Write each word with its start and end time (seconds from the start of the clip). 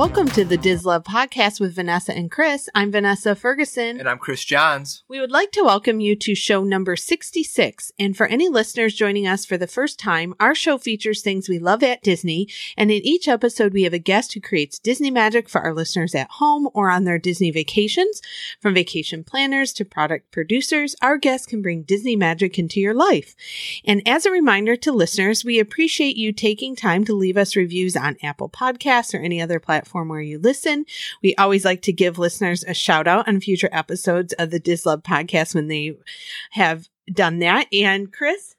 Welcome 0.00 0.30
to 0.30 0.46
the 0.46 0.56
DisLove 0.56 1.04
podcast 1.04 1.60
with 1.60 1.74
Vanessa 1.74 2.16
and 2.16 2.30
Kris. 2.30 2.70
I'm 2.74 2.90
Vanessa 2.90 3.34
Ferguson. 3.34 4.00
And 4.00 4.08
I'm 4.08 4.16
Kris 4.16 4.42
Johns. 4.46 5.04
We 5.08 5.20
would 5.20 5.30
like 5.30 5.52
to 5.52 5.62
welcome 5.62 6.00
you 6.00 6.16
to 6.16 6.34
show 6.34 6.64
number 6.64 6.96
66. 6.96 7.92
And 7.98 8.16
for 8.16 8.26
any 8.26 8.48
listeners 8.48 8.94
joining 8.94 9.26
us 9.26 9.44
for 9.44 9.58
the 9.58 9.66
first 9.66 9.98
time, 9.98 10.34
our 10.40 10.54
show 10.54 10.78
features 10.78 11.20
things 11.20 11.50
we 11.50 11.58
love 11.58 11.82
at 11.82 12.02
Disney. 12.02 12.48
And 12.78 12.90
in 12.90 13.04
each 13.04 13.28
episode, 13.28 13.74
we 13.74 13.82
have 13.82 13.92
a 13.92 13.98
guest 13.98 14.32
who 14.32 14.40
creates 14.40 14.78
Disney 14.78 15.10
magic 15.10 15.50
for 15.50 15.60
our 15.60 15.74
listeners 15.74 16.14
at 16.14 16.30
home 16.30 16.70
or 16.72 16.90
on 16.90 17.04
their 17.04 17.18
Disney 17.18 17.50
vacations. 17.50 18.22
From 18.58 18.72
vacation 18.72 19.22
planners 19.22 19.70
to 19.74 19.84
product 19.84 20.30
producers, 20.30 20.96
our 21.02 21.18
guests 21.18 21.46
can 21.46 21.60
bring 21.60 21.82
Disney 21.82 22.16
magic 22.16 22.58
into 22.58 22.80
your 22.80 22.94
life. 22.94 23.36
And 23.84 24.00
as 24.08 24.24
a 24.24 24.30
reminder 24.30 24.76
to 24.76 24.92
listeners, 24.92 25.44
we 25.44 25.60
appreciate 25.60 26.16
you 26.16 26.32
taking 26.32 26.74
time 26.74 27.04
to 27.04 27.12
leave 27.12 27.36
us 27.36 27.54
reviews 27.54 27.98
on 27.98 28.16
Apple 28.22 28.48
Podcasts 28.48 29.12
or 29.12 29.18
any 29.18 29.42
other 29.42 29.60
platform 29.60 29.89
platform 29.90 30.08
where 30.08 30.20
you 30.20 30.38
listen. 30.38 30.86
We 31.22 31.34
always 31.36 31.64
like 31.64 31.82
to 31.82 31.92
give 31.92 32.18
listeners 32.18 32.64
a 32.64 32.74
shout 32.74 33.06
out 33.06 33.26
on 33.28 33.40
future 33.40 33.68
episodes 33.72 34.32
of 34.34 34.50
the 34.50 34.60
Dislove 34.60 35.02
podcast 35.02 35.54
when 35.54 35.68
they 35.68 35.96
have 36.52 36.88
done 37.12 37.40
that. 37.40 37.66
And 37.72 38.12
Kris? 38.12 38.54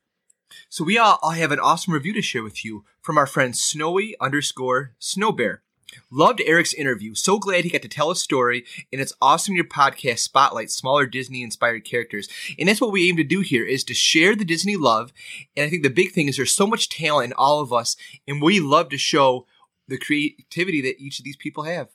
So 0.69 0.83
we 0.83 0.97
all, 0.97 1.17
have 1.23 1.51
an 1.51 1.59
awesome 1.59 1.93
review 1.93 2.13
to 2.13 2.21
share 2.21 2.43
with 2.43 2.65
you 2.65 2.83
from 3.01 3.17
our 3.17 3.27
friend 3.27 3.55
Snowy 3.55 4.15
underscore 4.19 4.93
Snow 4.99 5.31
Bear. 5.31 5.63
Loved 6.09 6.41
Eric's 6.45 6.73
interview. 6.73 7.15
So 7.15 7.37
glad 7.37 7.63
he 7.63 7.69
got 7.69 7.81
to 7.81 7.89
tell 7.89 8.11
a 8.11 8.15
story, 8.15 8.63
and 8.91 9.01
it's 9.01 9.13
awesome 9.21 9.55
your 9.55 9.65
podcast 9.65 10.19
spotlights 10.19 10.73
smaller 10.73 11.05
Disney 11.05 11.43
inspired 11.43 11.83
characters. 11.83 12.29
And 12.57 12.69
that's 12.69 12.79
what 12.79 12.93
we 12.93 13.09
aim 13.09 13.17
to 13.17 13.25
do 13.25 13.41
here 13.41 13.65
is 13.65 13.83
to 13.85 13.93
share 13.93 14.35
the 14.35 14.45
Disney 14.45 14.77
love. 14.77 15.11
And 15.55 15.65
I 15.65 15.69
think 15.69 15.83
the 15.83 15.89
big 15.89 16.11
thing 16.11 16.29
is 16.29 16.37
there's 16.37 16.53
so 16.53 16.67
much 16.67 16.87
talent 16.87 17.31
in 17.31 17.33
all 17.33 17.59
of 17.59 17.73
us, 17.73 17.97
and 18.25 18.41
we 18.41 18.61
love 18.61 18.87
to 18.89 18.97
show 18.97 19.47
the 19.87 19.97
creativity 19.97 20.81
that 20.81 20.99
each 20.99 21.19
of 21.19 21.25
these 21.25 21.37
people 21.37 21.63
have. 21.63 21.89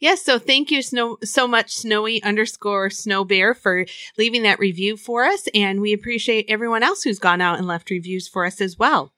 Yes, 0.00 0.22
so 0.22 0.38
thank 0.38 0.70
you 0.70 0.82
snow, 0.82 1.18
so 1.22 1.46
much, 1.46 1.72
Snowy 1.72 2.22
underscore 2.22 2.90
Snow 2.90 3.24
Bear, 3.24 3.54
for 3.54 3.86
leaving 4.18 4.42
that 4.42 4.58
review 4.58 4.96
for 4.96 5.24
us. 5.24 5.48
And 5.54 5.80
we 5.80 5.92
appreciate 5.92 6.46
everyone 6.48 6.82
else 6.82 7.02
who's 7.02 7.18
gone 7.18 7.40
out 7.40 7.58
and 7.58 7.66
left 7.66 7.90
reviews 7.90 8.28
for 8.28 8.44
us 8.44 8.60
as 8.60 8.78
well. 8.78 9.12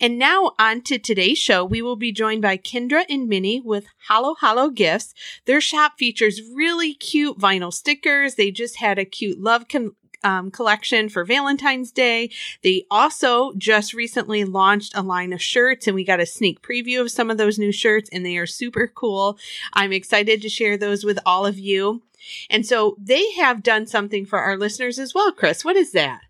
And 0.00 0.18
now 0.18 0.52
on 0.58 0.82
to 0.82 0.98
today's 0.98 1.38
show, 1.38 1.64
we 1.64 1.80
will 1.80 1.96
be 1.96 2.12
joined 2.12 2.42
by 2.42 2.56
Kyndra 2.56 3.04
and 3.08 3.28
Minnie 3.28 3.60
with 3.60 3.86
Halo 4.08 4.34
Halo 4.40 4.68
Gifts. 4.68 5.14
Their 5.46 5.60
shop 5.60 5.98
features 5.98 6.42
really 6.52 6.94
cute 6.94 7.38
vinyl 7.38 7.72
stickers. 7.72 8.34
They 8.34 8.50
just 8.50 8.78
had 8.78 8.98
a 8.98 9.04
cute 9.04 9.40
love 9.40 9.68
con- 9.68 9.94
um, 10.24 10.50
collection 10.50 11.08
for 11.08 11.24
Valentine's 11.24 11.92
Day. 11.92 12.30
They 12.62 12.86
also 12.90 13.52
just 13.54 13.94
recently 13.94 14.44
launched 14.44 14.96
a 14.96 15.02
line 15.02 15.32
of 15.32 15.42
shirts 15.42 15.86
and 15.86 15.94
we 15.94 16.04
got 16.04 16.20
a 16.20 16.26
sneak 16.26 16.62
preview 16.62 17.00
of 17.00 17.10
some 17.10 17.30
of 17.30 17.38
those 17.38 17.58
new 17.58 17.70
shirts 17.70 18.10
and 18.12 18.24
they 18.24 18.36
are 18.36 18.46
super 18.46 18.88
cool. 18.88 19.38
I'm 19.72 19.92
excited 19.92 20.42
to 20.42 20.48
share 20.48 20.76
those 20.76 21.04
with 21.04 21.18
all 21.24 21.46
of 21.46 21.58
you. 21.58 22.02
And 22.48 22.66
so 22.66 22.96
they 22.98 23.32
have 23.32 23.62
done 23.62 23.86
something 23.86 24.24
for 24.24 24.38
our 24.38 24.56
listeners 24.56 24.98
as 24.98 25.14
well, 25.14 25.30
Kris. 25.30 25.64
What 25.64 25.76
is 25.76 25.92
that? 25.92 26.22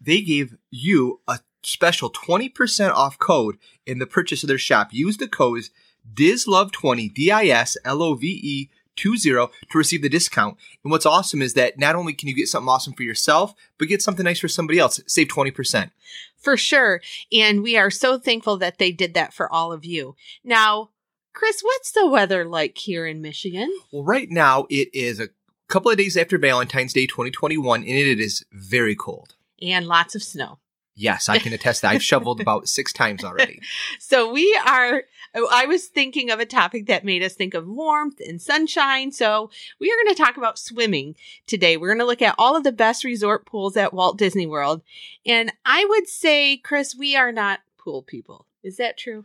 They 0.00 0.20
gave 0.20 0.56
you 0.70 1.20
a 1.26 1.40
special 1.62 2.10
20% 2.10 2.90
off 2.90 3.18
code 3.18 3.56
in 3.86 3.98
the 3.98 4.06
purchase 4.06 4.42
of 4.42 4.48
their 4.48 4.58
shop. 4.58 4.88
Use 4.92 5.16
the 5.16 5.28
code 5.28 5.64
DISLOVE20, 6.12 7.14
D 7.14 7.30
I 7.30 7.46
S 7.46 7.78
L 7.84 8.02
O 8.02 8.14
V 8.14 8.26
E 8.26 8.68
20 8.68 8.83
to 8.96 9.48
receive 9.74 10.02
the 10.02 10.08
discount. 10.08 10.56
And 10.82 10.90
what's 10.90 11.06
awesome 11.06 11.42
is 11.42 11.54
that 11.54 11.78
not 11.78 11.94
only 11.94 12.12
can 12.12 12.28
you 12.28 12.34
get 12.34 12.48
something 12.48 12.68
awesome 12.68 12.92
for 12.92 13.02
yourself, 13.02 13.54
but 13.78 13.88
get 13.88 14.02
something 14.02 14.24
nice 14.24 14.38
for 14.38 14.48
somebody 14.48 14.78
else. 14.78 15.00
Save 15.06 15.28
20%. 15.28 15.90
For 16.38 16.56
sure. 16.56 17.00
And 17.32 17.62
we 17.62 17.76
are 17.76 17.90
so 17.90 18.18
thankful 18.18 18.56
that 18.58 18.78
they 18.78 18.92
did 18.92 19.14
that 19.14 19.32
for 19.32 19.50
all 19.50 19.72
of 19.72 19.84
you. 19.84 20.14
Now, 20.44 20.90
Kris, 21.32 21.62
what's 21.62 21.90
the 21.90 22.06
weather 22.06 22.44
like 22.44 22.78
here 22.78 23.06
in 23.06 23.20
Michigan? 23.20 23.74
Well, 23.90 24.04
right 24.04 24.30
now 24.30 24.66
it 24.70 24.88
is 24.94 25.18
a 25.18 25.30
couple 25.68 25.90
of 25.90 25.96
days 25.96 26.16
after 26.16 26.38
Valentine's 26.38 26.92
Day 26.92 27.06
2021, 27.06 27.80
and 27.80 27.88
it 27.88 28.20
is 28.20 28.44
very 28.52 28.94
cold. 28.94 29.34
And 29.60 29.86
lots 29.86 30.14
of 30.14 30.22
snow. 30.22 30.58
Yes, 30.96 31.28
I 31.28 31.38
can 31.38 31.52
attest 31.52 31.82
that. 31.82 31.90
I've 31.90 32.02
shoveled 32.02 32.40
about 32.40 32.68
six 32.68 32.92
times 32.92 33.24
already. 33.24 33.60
So 33.98 34.30
we 34.30 34.58
are, 34.66 35.04
I 35.34 35.66
was 35.66 35.86
thinking 35.86 36.30
of 36.30 36.38
a 36.38 36.46
topic 36.46 36.86
that 36.86 37.04
made 37.04 37.22
us 37.22 37.34
think 37.34 37.54
of 37.54 37.66
warmth 37.66 38.20
and 38.20 38.40
sunshine. 38.40 39.12
So 39.12 39.50
we 39.80 39.90
are 39.90 40.04
going 40.04 40.14
to 40.14 40.22
talk 40.22 40.36
about 40.36 40.58
swimming 40.58 41.16
today. 41.46 41.76
We're 41.76 41.88
going 41.88 41.98
to 41.98 42.04
look 42.04 42.22
at 42.22 42.34
all 42.38 42.54
of 42.54 42.64
the 42.64 42.72
best 42.72 43.02
resort 43.02 43.46
pools 43.46 43.76
at 43.76 43.94
Walt 43.94 44.18
Disney 44.18 44.46
World. 44.46 44.82
And 45.26 45.52
I 45.64 45.84
would 45.84 46.06
say, 46.06 46.56
Kris, 46.58 46.94
we 46.94 47.16
are 47.16 47.32
not 47.32 47.60
pool 47.78 48.02
people. 48.02 48.46
Is 48.62 48.76
that 48.76 48.98
true? 48.98 49.24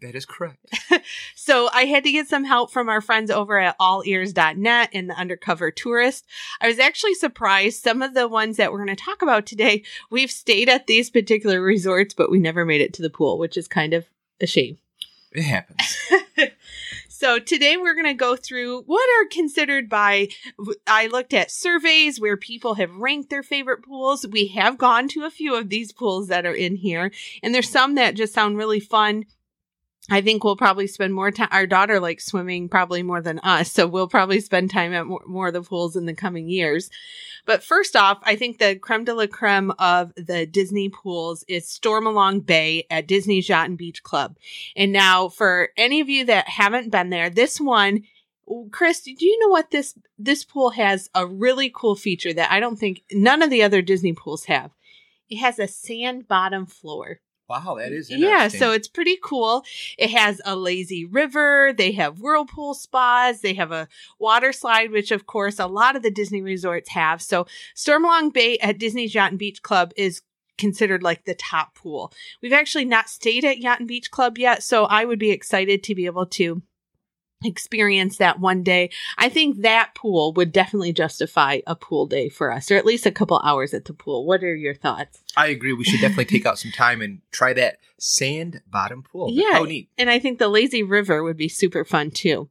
That 0.00 0.14
is 0.14 0.24
correct. 0.24 0.64
so 1.34 1.68
I 1.72 1.86
had 1.86 2.04
to 2.04 2.12
get 2.12 2.28
some 2.28 2.44
help 2.44 2.70
from 2.70 2.88
our 2.88 3.00
friends 3.00 3.32
over 3.32 3.58
at 3.58 3.76
allears.net 3.78 4.90
and 4.92 5.10
the 5.10 5.14
undercover 5.14 5.72
tourist. 5.72 6.24
I 6.60 6.68
was 6.68 6.78
actually 6.78 7.14
surprised 7.14 7.82
some 7.82 8.00
of 8.00 8.14
the 8.14 8.28
ones 8.28 8.58
that 8.58 8.70
we're 8.70 8.84
going 8.84 8.96
to 8.96 9.04
talk 9.04 9.22
about 9.22 9.44
today, 9.44 9.82
we've 10.08 10.30
stayed 10.30 10.68
at 10.68 10.86
these 10.86 11.10
particular 11.10 11.60
resorts, 11.60 12.14
but 12.14 12.30
we 12.30 12.38
never 12.38 12.64
made 12.64 12.80
it 12.80 12.92
to 12.94 13.02
the 13.02 13.10
pool, 13.10 13.38
which 13.38 13.56
is 13.56 13.66
kind 13.66 13.92
of 13.92 14.08
a 14.40 14.46
shame. 14.46 14.78
It 15.32 15.42
happens. 15.42 15.96
so 17.08 17.38
today 17.40 17.76
we're 17.76 17.94
going 17.94 18.06
to 18.06 18.14
go 18.14 18.36
through 18.36 18.82
what 18.82 19.06
are 19.18 19.28
considered 19.28 19.88
by 19.88 20.28
I 20.86 21.08
looked 21.08 21.34
at 21.34 21.50
surveys 21.50 22.20
where 22.20 22.36
people 22.36 22.74
have 22.74 22.94
ranked 22.96 23.30
their 23.30 23.42
favorite 23.42 23.82
pools. 23.84 24.26
We 24.26 24.46
have 24.48 24.78
gone 24.78 25.08
to 25.08 25.24
a 25.24 25.30
few 25.30 25.54
of 25.54 25.68
these 25.68 25.92
pools 25.92 26.28
that 26.28 26.46
are 26.46 26.54
in 26.54 26.76
here 26.76 27.10
and 27.42 27.54
there's 27.54 27.68
some 27.68 27.96
that 27.96 28.14
just 28.14 28.32
sound 28.32 28.56
really 28.56 28.80
fun 28.80 29.26
I 30.10 30.22
think 30.22 30.42
we'll 30.42 30.56
probably 30.56 30.86
spend 30.86 31.12
more 31.12 31.30
time. 31.30 31.48
Our 31.50 31.66
daughter 31.66 32.00
likes 32.00 32.24
swimming 32.24 32.70
probably 32.70 33.02
more 33.02 33.20
than 33.20 33.40
us, 33.40 33.70
so 33.70 33.86
we'll 33.86 34.08
probably 34.08 34.40
spend 34.40 34.70
time 34.70 34.94
at 34.94 35.06
more, 35.06 35.22
more, 35.26 35.48
of 35.48 35.52
the 35.52 35.62
pools 35.62 35.96
in 35.96 36.06
the 36.06 36.14
coming 36.14 36.48
years. 36.48 36.88
But 37.44 37.62
first 37.62 37.94
off, 37.94 38.18
I 38.22 38.34
think 38.36 38.58
the 38.58 38.76
creme 38.76 39.04
de 39.04 39.14
la 39.14 39.26
creme 39.26 39.70
of 39.78 40.14
the 40.14 40.46
Disney 40.46 40.88
pools 40.88 41.44
is 41.46 41.66
Stormalong 41.66 42.44
Bay 42.44 42.86
at 42.90 43.06
Disney's 43.06 43.48
Yacht 43.48 43.68
and 43.68 43.76
Beach 43.76 44.02
Club. 44.02 44.36
And 44.74 44.92
now, 44.92 45.28
for 45.28 45.70
any 45.76 46.00
of 46.00 46.08
you 46.08 46.24
that 46.24 46.48
haven't 46.48 46.90
been 46.90 47.10
there, 47.10 47.28
this 47.28 47.60
one, 47.60 48.04
Kris, 48.70 49.02
do 49.02 49.12
you 49.18 49.38
know 49.40 49.48
what 49.48 49.70
this 49.70 49.94
this 50.18 50.42
pool 50.42 50.70
has? 50.70 51.10
A 51.14 51.26
really 51.26 51.70
cool 51.74 51.96
feature 51.96 52.32
that 52.32 52.50
I 52.50 52.60
don't 52.60 52.78
think 52.78 53.02
none 53.12 53.42
of 53.42 53.50
the 53.50 53.62
other 53.62 53.82
Disney 53.82 54.14
pools 54.14 54.46
have. 54.46 54.70
It 55.28 55.36
has 55.36 55.58
a 55.58 55.68
sand 55.68 56.28
bottom 56.28 56.64
floor. 56.64 57.20
Wow, 57.48 57.76
that 57.78 57.92
is 57.92 58.10
Yeah, 58.10 58.48
so 58.48 58.72
it's 58.72 58.88
pretty 58.88 59.16
cool. 59.22 59.64
It 59.96 60.10
has 60.10 60.40
a 60.44 60.54
lazy 60.54 61.06
river. 61.06 61.72
They 61.72 61.92
have 61.92 62.20
whirlpool 62.20 62.74
spas. 62.74 63.40
They 63.40 63.54
have 63.54 63.72
a 63.72 63.88
water 64.18 64.52
slide, 64.52 64.90
which 64.90 65.10
of 65.10 65.26
course 65.26 65.58
a 65.58 65.66
lot 65.66 65.96
of 65.96 66.02
the 66.02 66.10
Disney 66.10 66.42
resorts 66.42 66.90
have. 66.90 67.22
So 67.22 67.46
Stormalong 67.74 68.34
Bay 68.34 68.58
at 68.58 68.78
Disney's 68.78 69.14
Yacht 69.14 69.30
and 69.30 69.38
Beach 69.38 69.62
Club 69.62 69.92
is 69.96 70.20
considered 70.58 71.02
like 71.02 71.24
the 71.24 71.34
top 71.34 71.74
pool. 71.74 72.12
We've 72.42 72.52
actually 72.52 72.84
not 72.84 73.08
stayed 73.08 73.44
at 73.44 73.58
Yacht 73.58 73.78
and 73.78 73.88
Beach 73.88 74.10
Club 74.10 74.36
yet, 74.36 74.62
so 74.62 74.84
I 74.84 75.06
would 75.06 75.18
be 75.18 75.30
excited 75.30 75.82
to 75.84 75.94
be 75.94 76.04
able 76.04 76.26
to 76.26 76.62
experience 77.44 78.16
that 78.18 78.40
one 78.40 78.62
day. 78.62 78.90
I 79.16 79.28
think 79.28 79.62
that 79.62 79.94
pool 79.94 80.32
would 80.34 80.52
definitely 80.52 80.92
justify 80.92 81.60
a 81.66 81.76
pool 81.76 82.06
day 82.06 82.28
for 82.28 82.52
us, 82.52 82.70
or 82.70 82.76
at 82.76 82.86
least 82.86 83.06
a 83.06 83.12
couple 83.12 83.40
hours 83.44 83.74
at 83.74 83.84
the 83.84 83.92
pool. 83.92 84.26
What 84.26 84.42
are 84.42 84.54
your 84.54 84.74
thoughts? 84.74 85.20
I 85.36 85.48
agree. 85.48 85.72
We 85.72 85.84
should 85.84 86.00
definitely 86.00 86.26
take 86.26 86.46
out 86.46 86.58
some 86.58 86.72
time 86.72 87.00
and 87.00 87.20
try 87.30 87.52
that 87.54 87.78
sand 87.98 88.60
bottom 88.68 89.02
pool. 89.02 89.28
Yeah. 89.30 89.58
Oh, 89.58 89.64
neat. 89.64 89.88
And 89.96 90.10
I 90.10 90.18
think 90.18 90.38
the 90.38 90.48
lazy 90.48 90.82
river 90.82 91.22
would 91.22 91.36
be 91.36 91.48
super 91.48 91.84
fun 91.84 92.10
too. 92.10 92.48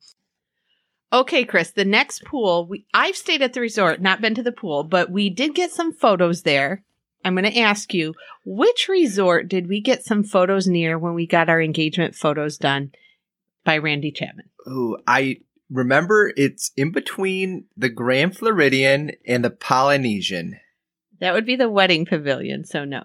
Okay, 1.12 1.46
Kris, 1.46 1.72
the 1.72 1.86
next 1.86 2.25
pool, 2.25 2.68
we, 2.68 2.86
I've 2.94 3.16
stayed 3.16 3.42
at 3.42 3.54
the 3.54 3.62
resort, 3.62 4.02
not 4.02 4.19
been 4.19 4.36
to 4.36 4.44
the 4.44 4.52
pool, 4.52 4.84
but 4.84 5.09
we 5.09 5.30
did 5.30 5.56
get 5.56 5.72
some 5.72 5.94
photos 5.94 6.42
there. 6.44 6.84
I'm 7.24 7.34
going 7.34 7.50
to 7.50 7.59
ask 7.59 7.94
you, 7.94 8.14
which 8.46 8.88
resort 8.90 9.48
did 9.48 9.68
we 9.68 9.80
get 9.80 10.04
some 10.04 10.24
photos 10.24 10.68
near 10.68 11.00
when 11.00 11.13
we 11.13 11.25
got 11.25 11.50
our 11.50 11.62
engagement 11.62 12.13
photos 12.13 12.57
done? 12.57 12.92
By 13.68 13.78
Randy 13.78 14.12
Chapman. 14.12 14.50
Oh, 14.66 14.98
I 15.06 15.42
remember 15.69 16.31
it's 16.38 16.72
in 16.78 16.92
between 16.92 17.66
the 17.75 17.90
Grand 17.90 18.38
Floridian 18.38 19.12
and 19.28 19.44
the 19.44 19.50
Polynesian. 19.50 20.58
That 21.19 21.34
would 21.34 21.46
be 21.46 21.58
the 21.58 21.69
wedding 21.69 22.06
pavilion, 22.06 22.64
so 22.64 22.86
no. 22.86 23.04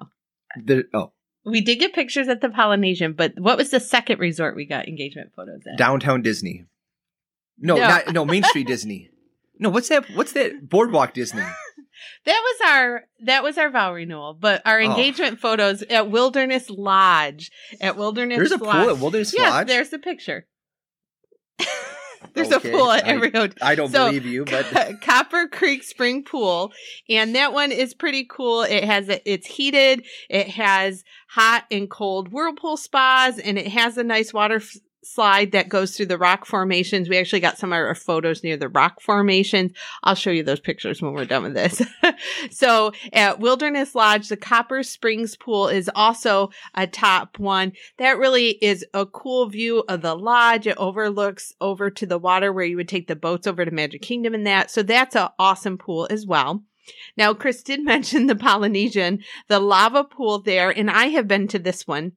The 0.57 0.85
oh. 0.95 1.13
We 1.45 1.61
did 1.61 1.81
get 1.81 1.93
pictures 1.93 2.29
at 2.29 2.41
the 2.41 2.49
Polynesian, 2.49 3.15
but 3.15 3.33
what 3.37 3.59
was 3.59 3.71
the 3.71 3.81
second 3.81 4.21
resort 4.21 4.55
we 4.55 4.65
got 4.65 4.87
engagement 4.87 5.33
photos 5.35 5.63
at? 5.67 5.77
Downtown 5.77 6.23
Disney. 6.23 6.67
No, 7.59 7.75
no. 7.75 7.81
not 7.81 8.13
no 8.13 8.25
Main 8.25 8.45
Street 8.45 8.67
Disney. 8.69 9.11
No, 9.59 9.69
what's 9.69 9.89
that? 9.89 10.05
What's 10.15 10.33
that? 10.35 10.69
Boardwalk 10.69 11.13
Disney. 11.13 11.43
that 12.25 12.41
was 12.41 12.71
our 12.71 13.03
that 13.25 13.43
was 13.43 13.59
our 13.59 13.71
vow 13.71 13.93
renewal, 13.93 14.35
but 14.39 14.63
our 14.65 14.79
oh. 14.79 14.85
engagement 14.85 15.35
oh. 15.35 15.41
photos 15.41 15.83
at 15.83 16.09
Wilderness 16.09 16.71
Lodge 16.71 17.51
at 17.81 17.97
Wilderness. 17.97 18.39
There's 18.39 18.53
a 18.53 18.63
Lodge. 18.63 18.77
pool 18.77 18.91
at 18.91 18.99
Wilderness 18.99 19.35
yes, 19.37 19.51
Lodge. 19.51 19.67
There's 19.67 19.91
the 19.91 19.99
picture. 19.99 20.47
There's 22.35 22.53
okay. 22.53 22.71
a 22.71 22.73
pool 22.73 22.91
at 22.91 23.07
every 23.07 23.31
hotel. 23.31 23.57
I 23.61 23.75
don't 23.75 23.91
so, 23.91 24.07
believe 24.07 24.25
you, 24.25 24.45
but 24.45 25.01
Copper 25.03 25.49
Creek 25.49 25.83
Spring 25.83 26.25
Pool, 26.25 26.73
and 27.09 27.35
that 27.35 27.53
one 27.53 27.73
is 27.73 27.95
pretty 27.95 28.25
cool. 28.25 28.63
It 28.63 28.85
has 28.85 29.09
a, 29.09 29.31
it's 29.31 29.47
heated. 29.47 30.05
It 30.31 30.49
has 30.49 31.05
hot 31.29 31.65
and 31.71 31.91
cold 31.91 32.33
whirlpool 32.33 32.77
spas, 32.77 33.39
and 33.39 33.59
it 33.59 33.69
has 33.69 33.99
a 33.99 34.05
nice 34.05 34.33
water 34.33 34.63
slide 35.05 35.53
that 35.53 35.69
goes 35.69 35.97
through 35.97 36.07
the 36.07 36.19
rock 36.19 36.47
formations. 36.47 37.09
We 37.09 37.19
actually 37.19 37.41
got 37.41 37.59
some 37.59 37.73
of 37.73 37.77
our 37.77 37.95
photos 37.95 38.43
near 38.43 38.57
the 38.57 38.69
rock 38.69 39.01
formations. 39.01 39.73
I'll 40.03 40.15
show 40.15 40.31
you 40.31 40.43
those 40.43 40.61
pictures 40.61 41.03
when 41.03 41.13
we're 41.13 41.25
done 41.25 41.43
with 41.43 41.55
this. 41.55 41.83
so 42.51 42.93
at 43.13 43.41
Wilderness 43.41 43.95
Lodge, 43.95 44.29
the 44.29 44.37
Copper 44.37 44.83
Springs 44.83 45.37
pool 45.37 45.69
is 45.69 45.91
also 45.95 46.51
a 46.75 46.87
top 46.87 47.39
one. 47.39 47.73
That 47.99 48.19
really 48.19 48.51
is 48.51 48.85
a 48.95 49.07
cool 49.07 49.49
view 49.49 49.85
of 49.89 50.03
the 50.03 50.15
lodge. 50.15 50.67
It 50.67 50.77
overlooks 50.79 51.53
over 51.61 51.91
to 51.91 52.07
the 52.07 52.19
water 52.19 52.53
where 52.53 52.65
you 52.65 52.77
would 52.77 52.89
take 52.89 53.09
the 53.09 53.17
boats 53.17 53.47
over 53.47 53.65
to 53.65 53.71
Magic 53.71 54.03
Kingdom 54.03 54.35
and 54.35 54.47
that. 54.47 54.71
So 54.71 54.83
that's 54.83 55.17
an 55.17 55.29
awesome 55.39 55.79
pool 55.79 56.07
as 56.11 56.27
well. 56.27 56.63
Now, 57.17 57.35
Kris 57.35 57.63
did 57.63 57.85
mention 57.85 58.27
the 58.27 58.37
Polynesian, 58.37 59.21
the 59.49 59.61
lava 59.61 60.05
pool 60.05 60.41
there, 60.41 60.71
and 60.71 60.91
I 60.91 61.07
have 61.07 61.29
been 61.29 61.49
to 61.49 61.59
this 61.59 61.87
one 61.87 62.13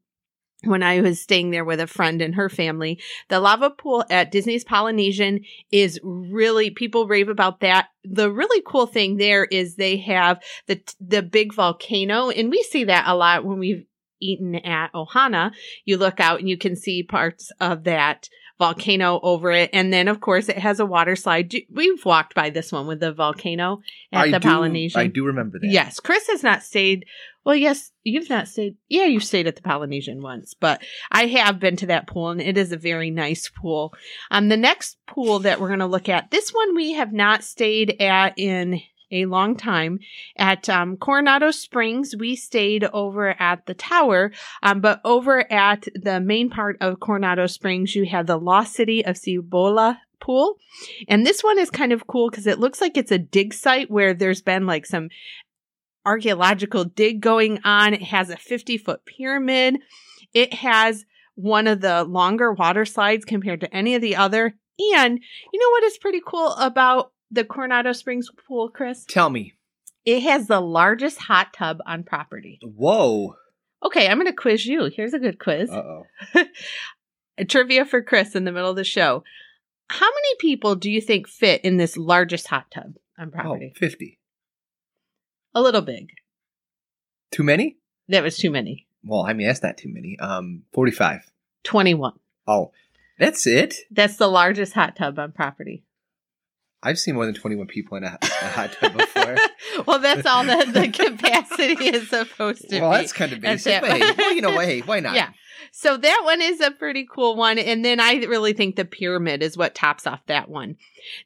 when 0.65 0.83
I 0.83 1.01
was 1.01 1.21
staying 1.21 1.51
there 1.51 1.65
with 1.65 1.79
a 1.79 1.87
friend 1.87 2.21
and 2.21 2.35
her 2.35 2.49
family. 2.49 2.99
The 3.29 3.39
lava 3.39 3.69
pool 3.69 4.03
at 4.09 4.31
Disney's 4.31 4.63
Polynesian 4.63 5.41
is 5.71 5.99
really 6.03 6.69
people 6.69 7.07
rave 7.07 7.29
about 7.29 7.61
that. 7.61 7.87
The 8.03 8.31
really 8.31 8.61
cool 8.67 8.87
thing 8.87 9.17
there 9.17 9.45
is 9.45 9.75
they 9.75 9.97
have 9.97 10.41
the 10.67 10.81
the 10.99 11.21
big 11.21 11.53
volcano 11.53 12.29
and 12.29 12.49
we 12.49 12.63
see 12.63 12.83
that 12.85 13.07
a 13.07 13.15
lot 13.15 13.45
when 13.45 13.59
we've 13.59 13.85
eaten 14.19 14.55
at 14.55 14.93
Ohana. 14.93 15.51
You 15.83 15.97
look 15.97 16.19
out 16.19 16.39
and 16.39 16.49
you 16.49 16.57
can 16.57 16.75
see 16.75 17.03
parts 17.03 17.51
of 17.59 17.83
that 17.83 18.29
volcano 18.57 19.19
over 19.21 19.51
it. 19.51 19.69
And 19.73 19.91
then, 19.91 20.07
of 20.07 20.21
course, 20.21 20.49
it 20.49 20.57
has 20.57 20.79
a 20.79 20.85
water 20.85 21.15
slide. 21.15 21.53
We've 21.71 22.03
walked 22.05 22.35
by 22.35 22.49
this 22.49 22.71
one 22.71 22.87
with 22.87 22.99
the 22.99 23.11
volcano 23.11 23.81
at 24.11 24.25
I 24.25 24.31
the 24.31 24.39
do, 24.39 24.47
Polynesian. 24.47 25.01
I 25.01 25.07
do 25.07 25.25
remember 25.25 25.59
that. 25.59 25.69
Yes, 25.69 25.99
Kris 25.99 26.27
has 26.27 26.43
not 26.43 26.63
stayed. 26.63 27.05
Well, 27.43 27.55
yes, 27.55 27.91
you've 28.03 28.29
not 28.29 28.47
stayed. 28.47 28.77
Yeah, 28.89 29.05
you 29.05 29.19
stayed 29.19 29.45
at 29.45 29.55
the 29.55 29.61
Polynesian 29.61 30.21
once, 30.21 30.55
but 30.55 30.81
I 31.11 31.27
have 31.27 31.59
been 31.59 31.75
to 31.77 31.87
that 31.87 32.07
pool, 32.07 32.29
and 32.29 32.41
it 32.41 32.57
is 32.57 32.71
a 32.71 32.77
very 32.77 33.11
nice 33.11 33.49
pool. 33.49 33.93
Um, 34.31 34.49
the 34.49 34.57
next 34.57 34.97
pool 35.05 35.39
that 35.39 35.59
we're 35.59 35.67
going 35.67 35.79
to 35.79 35.85
look 35.85 36.09
at, 36.09 36.31
this 36.31 36.49
one 36.51 36.75
we 36.75 36.93
have 36.93 37.13
not 37.13 37.43
stayed 37.43 38.01
at 38.01 38.33
in 38.37 38.81
a 39.11 39.25
long 39.25 39.55
time 39.55 39.99
at 40.37 40.69
um, 40.69 40.97
Coronado 40.97 41.51
Springs. 41.51 42.15
We 42.17 42.35
stayed 42.35 42.83
over 42.85 43.39
at 43.41 43.65
the 43.65 43.73
tower, 43.73 44.31
um, 44.63 44.81
but 44.81 45.01
over 45.03 45.51
at 45.51 45.87
the 45.95 46.19
main 46.19 46.49
part 46.49 46.77
of 46.81 46.99
Coronado 46.99 47.47
Springs, 47.47 47.95
you 47.95 48.05
have 48.05 48.27
the 48.27 48.37
Lost 48.37 48.73
City 48.73 49.05
of 49.05 49.17
Cibola 49.17 49.99
pool. 50.19 50.55
And 51.07 51.25
this 51.25 51.43
one 51.43 51.59
is 51.59 51.69
kind 51.69 51.91
of 51.91 52.07
cool 52.07 52.29
because 52.29 52.47
it 52.47 52.59
looks 52.59 52.81
like 52.81 52.97
it's 52.97 53.11
a 53.11 53.17
dig 53.17 53.53
site 53.53 53.91
where 53.91 54.13
there's 54.13 54.41
been 54.41 54.65
like 54.65 54.85
some 54.85 55.09
archaeological 56.05 56.85
dig 56.85 57.21
going 57.21 57.59
on. 57.63 57.93
It 57.93 58.03
has 58.03 58.29
a 58.29 58.37
50 58.37 58.77
foot 58.77 59.05
pyramid. 59.05 59.79
It 60.33 60.53
has 60.53 61.05
one 61.35 61.67
of 61.67 61.81
the 61.81 62.03
longer 62.03 62.53
water 62.53 62.85
slides 62.85 63.25
compared 63.25 63.61
to 63.61 63.75
any 63.75 63.95
of 63.95 64.01
the 64.01 64.15
other. 64.15 64.55
And 64.95 65.19
you 65.53 65.59
know 65.59 65.69
what 65.71 65.83
is 65.83 65.97
pretty 65.97 66.21
cool 66.25 66.53
about 66.53 67.11
the 67.35 67.43
Coronado 67.45 67.91
Springs 67.91 68.29
pool, 68.47 68.69
Kris? 68.69 69.05
Tell 69.05 69.29
me. 69.29 69.53
It 70.05 70.21
has 70.23 70.47
the 70.47 70.59
largest 70.61 71.19
hot 71.19 71.53
tub 71.53 71.79
on 71.85 72.03
property. 72.03 72.59
Whoa. 72.63 73.35
Okay, 73.83 74.07
I'm 74.07 74.17
going 74.17 74.27
to 74.27 74.33
quiz 74.33 74.65
you. 74.65 74.85
Here's 74.85 75.13
a 75.13 75.19
good 75.19 75.39
quiz. 75.39 75.69
Uh 75.69 75.75
oh. 75.75 76.03
A 77.37 77.43
trivia 77.45 77.83
for 77.85 78.01
Kris 78.01 78.33
in 78.35 78.45
the 78.45 78.51
middle 78.51 78.69
of 78.69 78.77
the 78.77 78.83
show. 78.85 79.23
How 79.89 80.05
many 80.07 80.35
people 80.39 80.75
do 80.75 80.89
you 80.89 81.01
think 81.01 81.27
fit 81.27 81.61
in 81.65 81.77
this 81.77 81.97
largest 81.97 82.47
hot 82.47 82.71
tub 82.71 82.95
on 83.19 83.27
Oh, 83.27 83.31
property? 83.31 83.73
50. 83.75 84.17
A 85.53 85.61
little 85.61 85.81
big. 85.81 86.11
Too 87.31 87.43
many? 87.43 87.77
That 88.07 88.23
was 88.23 88.37
too 88.37 88.49
many. 88.51 88.87
Well, 89.03 89.21
I 89.27 89.33
mean, 89.33 89.47
that's 89.47 89.61
not 89.61 89.77
too 89.77 89.89
many. 89.93 90.17
Um, 90.19 90.63
45. 90.73 91.29
21. 91.63 92.13
Oh, 92.47 92.71
that's 93.19 93.45
it? 93.45 93.75
That's 93.91 94.15
the 94.17 94.27
largest 94.27 94.73
hot 94.73 94.95
tub 94.95 95.19
on 95.19 95.31
property. 95.33 95.83
I've 96.85 96.99
seen 96.99 97.15
more 97.15 97.25
than 97.25 97.33
21 97.33 97.65
people 97.65 97.97
in 97.97 98.03
a, 98.03 98.15
a 98.21 98.47
hot 98.47 98.71
tub 98.79 98.93
before. 98.93 99.35
well, 99.87 99.97
that's 99.97 100.25
all 100.27 100.43
that 100.43 100.71
the 100.71 100.87
capacity 100.93 101.87
is 101.87 102.09
supposed 102.09 102.69
to 102.69 102.79
well, 102.79 102.79
be. 102.79 102.81
Well, 102.81 102.91
that's 102.91 103.11
kind 103.11 103.33
of 103.33 103.41
basic. 103.41 103.81
But 103.81 103.91
hey, 103.91 104.13
well, 104.15 104.33
you 104.33 104.41
know? 104.41 104.59
Hey, 104.59 104.81
why 104.81 104.99
not? 105.01 105.15
Yeah. 105.15 105.29
So 105.71 105.97
that 105.97 106.21
one 106.23 106.41
is 106.41 106.61
a 106.61 106.71
pretty 106.71 107.07
cool 107.09 107.35
one. 107.35 107.57
And 107.57 107.83
then 107.83 107.99
I 107.99 108.13
really 108.25 108.53
think 108.53 108.75
the 108.75 108.85
pyramid 108.85 109.43
is 109.43 109.57
what 109.57 109.75
tops 109.75 110.07
off 110.07 110.25
that 110.27 110.49
one. 110.49 110.77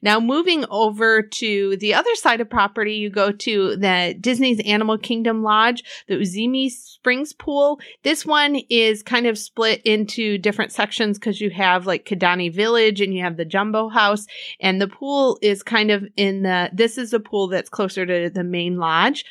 Now, 0.02 0.20
moving 0.20 0.64
over 0.70 1.22
to 1.22 1.76
the 1.78 1.94
other 1.94 2.14
side 2.14 2.40
of 2.40 2.50
property, 2.50 2.94
you 2.94 3.10
go 3.10 3.32
to 3.32 3.76
the 3.76 4.14
Disney's 4.20 4.60
Animal 4.66 4.98
Kingdom 4.98 5.42
Lodge, 5.42 5.82
the 6.06 6.16
Uzima 6.16 6.70
Springs 6.70 7.32
Pool. 7.32 7.80
This 8.02 8.26
one 8.26 8.56
is 8.68 9.02
kind 9.02 9.26
of 9.26 9.38
split 9.38 9.80
into 9.82 10.36
different 10.38 10.72
sections 10.72 11.18
because 11.18 11.40
you 11.40 11.50
have 11.50 11.86
like 11.86 12.04
Kidani 12.04 12.52
Village 12.52 13.00
and 13.00 13.14
you 13.14 13.22
have 13.22 13.36
the 13.36 13.44
Jambo 13.44 13.88
House. 13.88 14.26
And 14.60 14.80
the 14.80 14.88
pool 14.88 15.38
is 15.40 15.62
kind 15.62 15.90
of 15.90 16.06
in 16.16 16.42
the, 16.42 16.70
this 16.72 16.98
is 16.98 17.12
a 17.12 17.20
pool 17.20 17.48
that's 17.48 17.70
closer 17.70 18.04
to 18.04 18.30
the 18.30 18.44
main 18.44 18.76
lodge. 18.76 19.24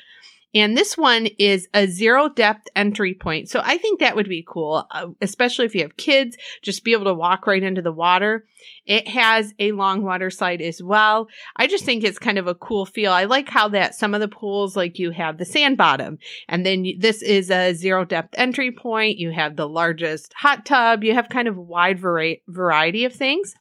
And 0.53 0.75
this 0.75 0.97
one 0.97 1.27
is 1.37 1.67
a 1.75 1.85
zero 1.85 2.27
depth 2.27 2.67
entry 2.75 3.13
point. 3.13 3.49
So 3.49 3.61
I 3.63 3.77
think 3.77 3.99
that 3.99 4.15
would 4.15 4.27
be 4.27 4.43
cool, 4.47 4.87
uh, 4.89 5.07
especially 5.21 5.65
if 5.65 5.75
you 5.75 5.81
have 5.83 5.97
kids, 5.97 6.37
just 6.63 6.83
be 6.83 6.93
able 6.93 7.05
to 7.05 7.13
walk 7.13 7.45
right 7.45 7.61
into 7.61 7.83
the 7.83 7.91
water. 7.91 8.45
It 8.85 9.07
has 9.07 9.53
a 9.59 9.73
long 9.73 10.03
water 10.03 10.31
slide 10.31 10.61
as 10.61 10.81
well. 10.81 11.27
I 11.55 11.67
just 11.67 11.85
think 11.85 12.03
it's 12.03 12.17
kind 12.17 12.39
of 12.39 12.47
a 12.47 12.55
cool 12.55 12.87
feel. 12.87 13.11
I 13.11 13.25
like 13.25 13.47
how 13.47 13.67
that 13.69 13.93
some 13.93 14.15
of 14.15 14.21
the 14.21 14.27
pools, 14.27 14.75
like 14.75 14.97
you 14.97 15.11
have 15.11 15.37
the 15.37 15.45
sand 15.45 15.77
bottom, 15.77 16.17
and 16.47 16.65
then 16.65 16.83
this 16.97 17.21
is 17.21 17.51
a 17.51 17.73
zero 17.73 18.03
depth 18.03 18.33
entry 18.35 18.71
point. 18.71 19.19
You 19.19 19.31
have 19.31 19.55
the 19.55 19.69
largest 19.69 20.33
hot 20.35 20.65
tub. 20.65 21.03
You 21.03 21.13
have 21.13 21.29
kind 21.29 21.47
of 21.47 21.57
a 21.57 21.61
wide 21.61 21.99
vari- 21.99 22.41
variety 22.47 23.05
of 23.05 23.13
things 23.13 23.53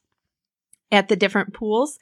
at 0.91 1.09
the 1.09 1.17
different 1.17 1.53
pools. 1.53 1.99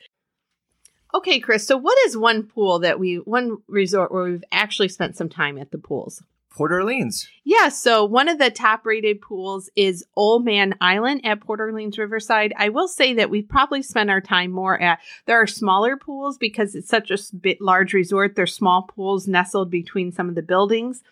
Okay, 1.15 1.41
Kris. 1.41 1.67
So, 1.67 1.77
what 1.77 1.97
is 2.07 2.17
one 2.17 2.45
pool 2.45 2.81
that 2.81 2.99
we, 2.99 3.17
one 3.17 3.59
resort 3.69 4.13
where 4.13 4.25
we've 4.25 4.45
actually 4.53 4.89
spent 4.89 5.17
some 5.17 5.29
time 5.29 5.59
at 5.59 5.71
the 5.71 5.79
pools? 5.79 6.23
Port 6.57 6.73
Orleans. 6.73 7.29
Yeah, 7.45 7.69
so 7.69 8.07
one 8.07 8.29
of 8.29 8.39
the 8.39 8.51
top 8.51 8.87
rated 8.87 9.21
pools 9.21 9.69
is 9.77 10.07
Old 10.17 10.43
Man 10.43 10.75
Island 10.81 11.21
at 11.25 11.43
Port 11.43 11.61
Orleans 11.61 11.99
Riverside. 11.99 12.55
I 12.57 12.71
will 12.71 12.89
say 12.89 13.13
that 13.15 13.29
we've 13.29 13.49
probably 13.49 13.83
spent 13.83 14.09
our 14.09 14.23
time 14.23 14.53
more 14.53 14.81
at, 14.81 15.01
there 15.27 15.41
are 15.41 15.47
smaller 15.47 15.99
pools 15.99 16.39
because 16.39 16.75
it's 16.75 16.89
such 16.89 17.11
a 17.11 17.19
bit 17.37 17.61
large 17.61 17.93
resort. 17.93 18.37
There's 18.37 18.55
small 18.55 18.85
pools 18.85 19.29
nestled 19.29 19.71
between 19.71 20.13
some 20.13 20.31
of 20.31 20.35
the 20.35 20.41
buildings, 20.41 21.03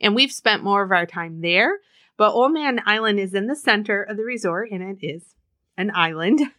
and 0.00 0.14
we've 0.14 0.32
spent 0.32 0.64
more 0.64 0.82
of 0.82 0.92
our 0.92 1.04
time 1.04 1.42
there. 1.42 1.80
But 2.16 2.32
Old 2.32 2.54
Man 2.54 2.80
Island 2.86 3.20
is 3.20 3.34
in 3.34 3.48
the 3.48 3.56
center 3.56 4.02
of 4.02 4.16
the 4.16 4.24
resort, 4.24 4.70
and 4.70 4.82
it 4.82 5.06
is 5.06 5.22
an 5.76 5.90
island. 5.94 6.40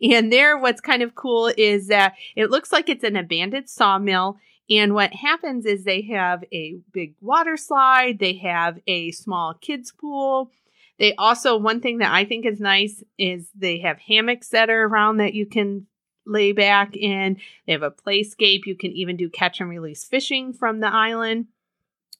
And 0.00 0.32
there, 0.32 0.56
what's 0.56 0.80
kind 0.80 1.02
of 1.02 1.16
cool 1.16 1.52
is 1.54 1.88
that 1.88 2.14
it 2.36 2.50
looks 2.50 2.70
like 2.70 2.88
it's 2.88 3.02
an 3.02 3.16
abandoned 3.16 3.68
sawmill. 3.68 4.38
And 4.70 4.94
what 4.94 5.12
happens 5.12 5.66
is 5.66 5.82
they 5.82 6.02
have 6.02 6.44
a 6.52 6.78
big 6.92 7.14
water 7.20 7.56
slide, 7.56 8.20
they 8.20 8.34
have 8.38 8.78
a 8.86 9.10
small 9.10 9.54
kids 9.54 9.92
pool. 9.92 10.50
They 10.98 11.14
also, 11.16 11.56
one 11.56 11.80
thing 11.80 11.98
that 11.98 12.12
I 12.12 12.24
think 12.24 12.46
is 12.46 12.60
nice 12.60 13.02
is 13.18 13.48
they 13.54 13.80
have 13.80 13.98
hammocks 13.98 14.48
that 14.50 14.70
are 14.70 14.84
around 14.84 15.18
that 15.18 15.34
you 15.34 15.46
can 15.46 15.88
lay 16.26 16.52
back 16.52 16.96
in. 16.96 17.38
They 17.66 17.72
have 17.72 17.82
a 17.82 17.90
playscape. 17.90 18.66
You 18.66 18.76
can 18.76 18.92
even 18.92 19.16
do 19.16 19.28
catch 19.28 19.60
and 19.60 19.68
release 19.68 20.04
fishing 20.04 20.52
from 20.52 20.80
the 20.80 20.92
island. 20.92 21.46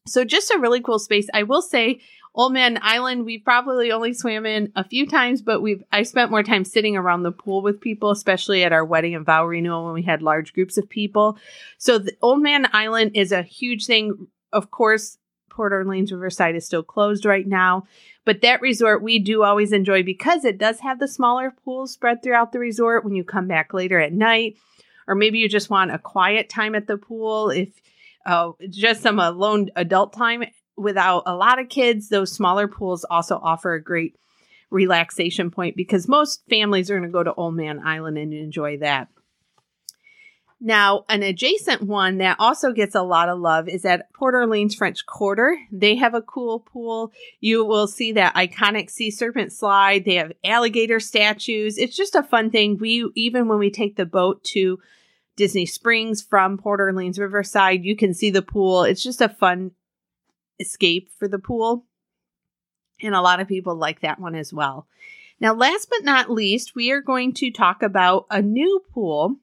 So 0.07 0.25
just 0.25 0.51
a 0.53 0.59
really 0.59 0.81
cool 0.81 0.99
space. 0.99 1.29
I 1.35 1.43
will 1.43 1.63
say 1.63 2.01
Old 2.37 2.53
Man 2.53 2.79
Island, 2.83 3.25
we've 3.25 3.43
probably 3.43 3.91
only 3.91 4.13
swam 4.13 4.45
in 4.45 4.71
a 4.77 4.85
few 4.85 5.07
times, 5.07 5.41
but 5.41 5.63
we've 5.63 5.83
I 5.91 6.03
spent 6.03 6.31
more 6.31 6.43
time 6.43 6.65
sitting 6.65 6.95
around 6.95 7.23
the 7.23 7.33
pool 7.33 7.63
with 7.63 7.81
people, 7.81 8.11
especially 8.11 8.63
at 8.63 8.75
our 8.75 8.85
wedding 8.85 9.15
and 9.15 9.25
vow 9.25 9.47
renewal 9.47 9.87
when 9.87 9.95
we 9.95 10.03
had 10.03 10.21
large 10.21 10.53
groups 10.53 10.77
of 10.77 10.87
people. 10.91 11.39
So 11.79 11.97
the 11.99 12.15
Old 12.21 12.43
Man 12.43 12.69
Island 12.75 13.13
is 13.15 13.33
a 13.33 13.43
huge 13.43 13.87
thing. 13.87 14.29
Of 14.53 14.71
course, 14.71 15.17
Port 15.49 15.73
Orleans 15.73 16.13
Riverside 16.13 16.55
is 16.55 16.67
still 16.67 16.83
closed 16.83 17.25
right 17.25 17.47
now, 17.47 17.87
but 18.27 18.43
that 18.43 18.61
resort 18.61 19.03
we 19.03 19.19
do 19.19 19.43
always 19.43 19.73
enjoy 19.73 20.03
because 20.03 20.45
it 20.45 20.59
does 20.59 20.81
have 20.81 20.99
the 20.99 21.09
smaller 21.09 21.55
pools 21.65 21.93
spread 21.93 22.23
throughout 22.23 22.53
the 22.53 22.59
resort 22.59 23.03
when 23.03 23.15
you 23.15 23.25
come 23.25 23.49
back 23.49 23.73
later 23.73 23.99
at 23.99 24.13
night, 24.13 24.59
or 25.09 25.15
maybe 25.15 25.39
you 25.39 25.49
just 25.49 25.71
want 25.71 25.91
a 25.91 25.99
quiet 25.99 26.51
time 26.51 26.75
at 26.75 26.87
the 26.87 26.99
pool 26.99 27.49
if 27.49 27.71
uh, 28.27 28.53
just 28.69 29.01
some 29.01 29.19
alone 29.19 29.71
adult 29.75 30.13
time 30.13 30.45
without 30.77 31.23
a 31.27 31.35
lot 31.35 31.59
of 31.59 31.69
kids, 31.69 32.09
those 32.09 32.33
smaller 32.33 32.69
pools 32.69 33.05
also 33.05 33.39
offer 33.43 33.75
a 33.75 33.83
great 33.83 34.17
relaxation 34.71 35.51
point 35.51 35.77
because 35.77 36.09
most 36.09 36.43
families 36.49 36.91
are 36.91 36.99
going 36.99 37.09
to 37.09 37.13
go 37.13 37.23
to 37.23 37.35
Old 37.35 37.55
Man 37.55 37.81
Island 37.85 38.19
and 38.19 38.35
enjoy 38.35 38.79
that. 38.79 39.09
Now, 40.59 41.05
an 41.11 41.23
adjacent 41.23 41.83
one 41.83 42.19
that 42.19 42.37
also 42.39 42.73
gets 42.73 42.95
a 42.95 43.03
lot 43.03 43.29
of 43.29 43.39
love 43.39 43.69
is 43.69 43.85
at 43.85 44.11
Port 44.15 44.35
Orleans 44.35 44.75
French 44.75 45.05
Quarter. 45.05 45.59
They 45.71 45.97
have 45.97 46.15
a 46.15 46.23
cool 46.23 46.61
pool. 46.61 47.13
You 47.41 47.65
will 47.67 47.87
see 47.87 48.13
that 48.13 48.35
iconic 48.35 48.89
sea 48.89 49.11
serpent 49.11 49.53
slide. 49.53 50.07
They 50.07 50.15
have 50.15 50.33
alligator 50.43 50.99
statues. 50.99 51.77
It's 51.77 51.97
just 51.97 52.15
a 52.15 52.23
fun 52.23 52.51
thing. 52.51 52.79
We 52.79 53.11
even 53.15 53.49
when 53.49 53.59
we 53.59 53.71
take 53.71 53.97
the 53.97 54.07
boat 54.07 54.43
to 54.45 54.79
Disney 55.37 55.67
Springs 55.67 56.23
from 56.23 56.57
Port 56.57 56.81
Orleans 56.81 57.19
Riverside, 57.19 57.85
you 57.85 57.95
can 57.95 58.15
see 58.15 58.31
the 58.31 58.41
pool. 58.41 58.85
It's 58.85 59.03
just 59.03 59.21
a 59.21 59.29
fun 59.29 59.73
escape 60.59 61.11
for 61.19 61.29
the 61.29 61.39
pool. 61.39 61.85
And 63.03 63.15
a 63.15 63.21
lot 63.21 63.41
of 63.41 63.49
people 63.49 63.75
like 63.75 64.01
that 64.01 64.19
one 64.19 64.35
as 64.35 64.53
well. 64.53 64.87
Now, 65.39 65.55
last 65.55 65.89
but 65.91 66.05
not 66.05 66.31
least, 66.31 66.75
we 66.75 66.91
are 66.93 67.03
going 67.03 67.35
to 67.35 67.51
talk 67.51 67.83
about 67.83 68.27
a 68.31 68.41
new 68.41 68.83
pool 68.93 69.37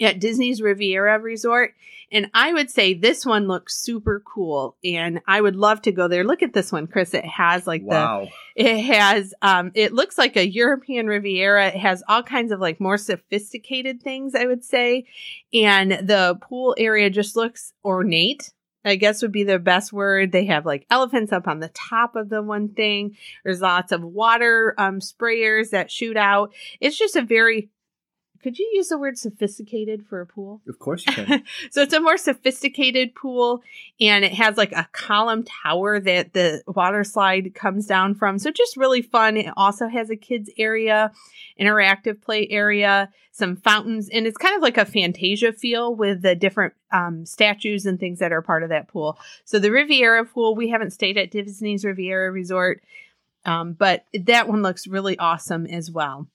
at 0.00 0.20
Disney's 0.20 0.62
Riviera 0.62 1.18
Resort. 1.18 1.74
And 2.10 2.30
I 2.34 2.52
would 2.52 2.70
say 2.70 2.94
this 2.94 3.24
one 3.24 3.46
looks 3.46 3.76
super 3.76 4.22
cool 4.26 4.76
and 4.82 5.20
I 5.28 5.40
would 5.40 5.54
love 5.54 5.82
to 5.82 5.92
go 5.92 6.08
there. 6.08 6.24
Look 6.24 6.42
at 6.42 6.54
this 6.54 6.72
one, 6.72 6.86
Kris. 6.86 7.14
It 7.14 7.24
has 7.24 7.66
like 7.66 7.82
Wow. 7.84 8.28
the, 8.56 8.64
it 8.64 8.80
has, 8.84 9.34
um, 9.42 9.70
it 9.74 9.92
looks 9.92 10.18
like 10.18 10.36
a 10.36 10.48
European 10.48 11.06
Riviera. 11.06 11.68
It 11.68 11.76
has 11.76 12.02
all 12.08 12.22
kinds 12.22 12.50
of 12.50 12.58
like 12.58 12.80
more 12.80 12.96
sophisticated 12.96 14.02
things, 14.02 14.34
I 14.34 14.46
would 14.46 14.64
say. 14.64 15.04
And 15.52 15.92
the 15.92 16.38
pool 16.40 16.74
area 16.78 17.10
just 17.10 17.36
looks 17.36 17.74
ornate. 17.84 18.50
I 18.84 18.96
guess 18.96 19.22
would 19.22 19.32
be 19.32 19.44
the 19.44 19.58
best 19.58 19.92
word. 19.92 20.32
They 20.32 20.46
have 20.46 20.64
like 20.64 20.86
elephants 20.90 21.32
up 21.32 21.46
on 21.46 21.60
the 21.60 21.68
top 21.68 22.16
of 22.16 22.28
the 22.28 22.42
one 22.42 22.68
thing. 22.68 23.16
There's 23.44 23.60
lots 23.60 23.92
of 23.92 24.02
water 24.02 24.74
um, 24.78 25.00
sprayers 25.00 25.70
that 25.70 25.90
shoot 25.90 26.16
out. 26.16 26.54
It's 26.80 26.98
just 26.98 27.16
a 27.16 27.22
very 27.22 27.70
could 28.42 28.58
you 28.58 28.70
use 28.72 28.88
the 28.88 28.98
word 28.98 29.18
sophisticated 29.18 30.06
for 30.06 30.20
a 30.20 30.26
pool? 30.26 30.62
Of 30.66 30.78
course 30.78 31.06
you 31.06 31.12
can. 31.12 31.44
so 31.70 31.82
it's 31.82 31.92
a 31.92 32.00
more 32.00 32.16
sophisticated 32.16 33.14
pool 33.14 33.62
and 34.00 34.24
it 34.24 34.32
has 34.32 34.56
like 34.56 34.72
a 34.72 34.88
column 34.92 35.44
tower 35.44 36.00
that 36.00 36.32
the 36.32 36.62
water 36.66 37.04
slide 37.04 37.54
comes 37.54 37.86
down 37.86 38.14
from. 38.14 38.38
So 38.38 38.50
just 38.50 38.78
really 38.78 39.02
fun. 39.02 39.36
It 39.36 39.52
also 39.56 39.88
has 39.88 40.08
a 40.08 40.16
kids 40.16 40.48
area, 40.56 41.12
interactive 41.60 42.22
play 42.22 42.48
area, 42.48 43.10
some 43.32 43.56
fountains, 43.56 44.08
and 44.08 44.26
it's 44.26 44.38
kind 44.38 44.56
of 44.56 44.62
like 44.62 44.78
a 44.78 44.86
Fantasia 44.86 45.52
feel 45.52 45.94
with 45.94 46.22
the 46.22 46.34
different 46.34 46.72
um, 46.92 47.26
statues 47.26 47.84
and 47.84 48.00
things 48.00 48.20
that 48.20 48.32
are 48.32 48.42
part 48.42 48.62
of 48.62 48.70
that 48.70 48.88
pool. 48.88 49.18
So 49.44 49.58
the 49.58 49.70
Riviera 49.70 50.24
pool, 50.24 50.54
we 50.54 50.70
haven't 50.70 50.92
stayed 50.92 51.18
at 51.18 51.30
Disney's 51.30 51.84
Riviera 51.84 52.30
Resort, 52.30 52.82
um, 53.44 53.74
but 53.74 54.06
that 54.14 54.48
one 54.48 54.62
looks 54.62 54.86
really 54.86 55.18
awesome 55.18 55.66
as 55.66 55.90
well 55.90 56.26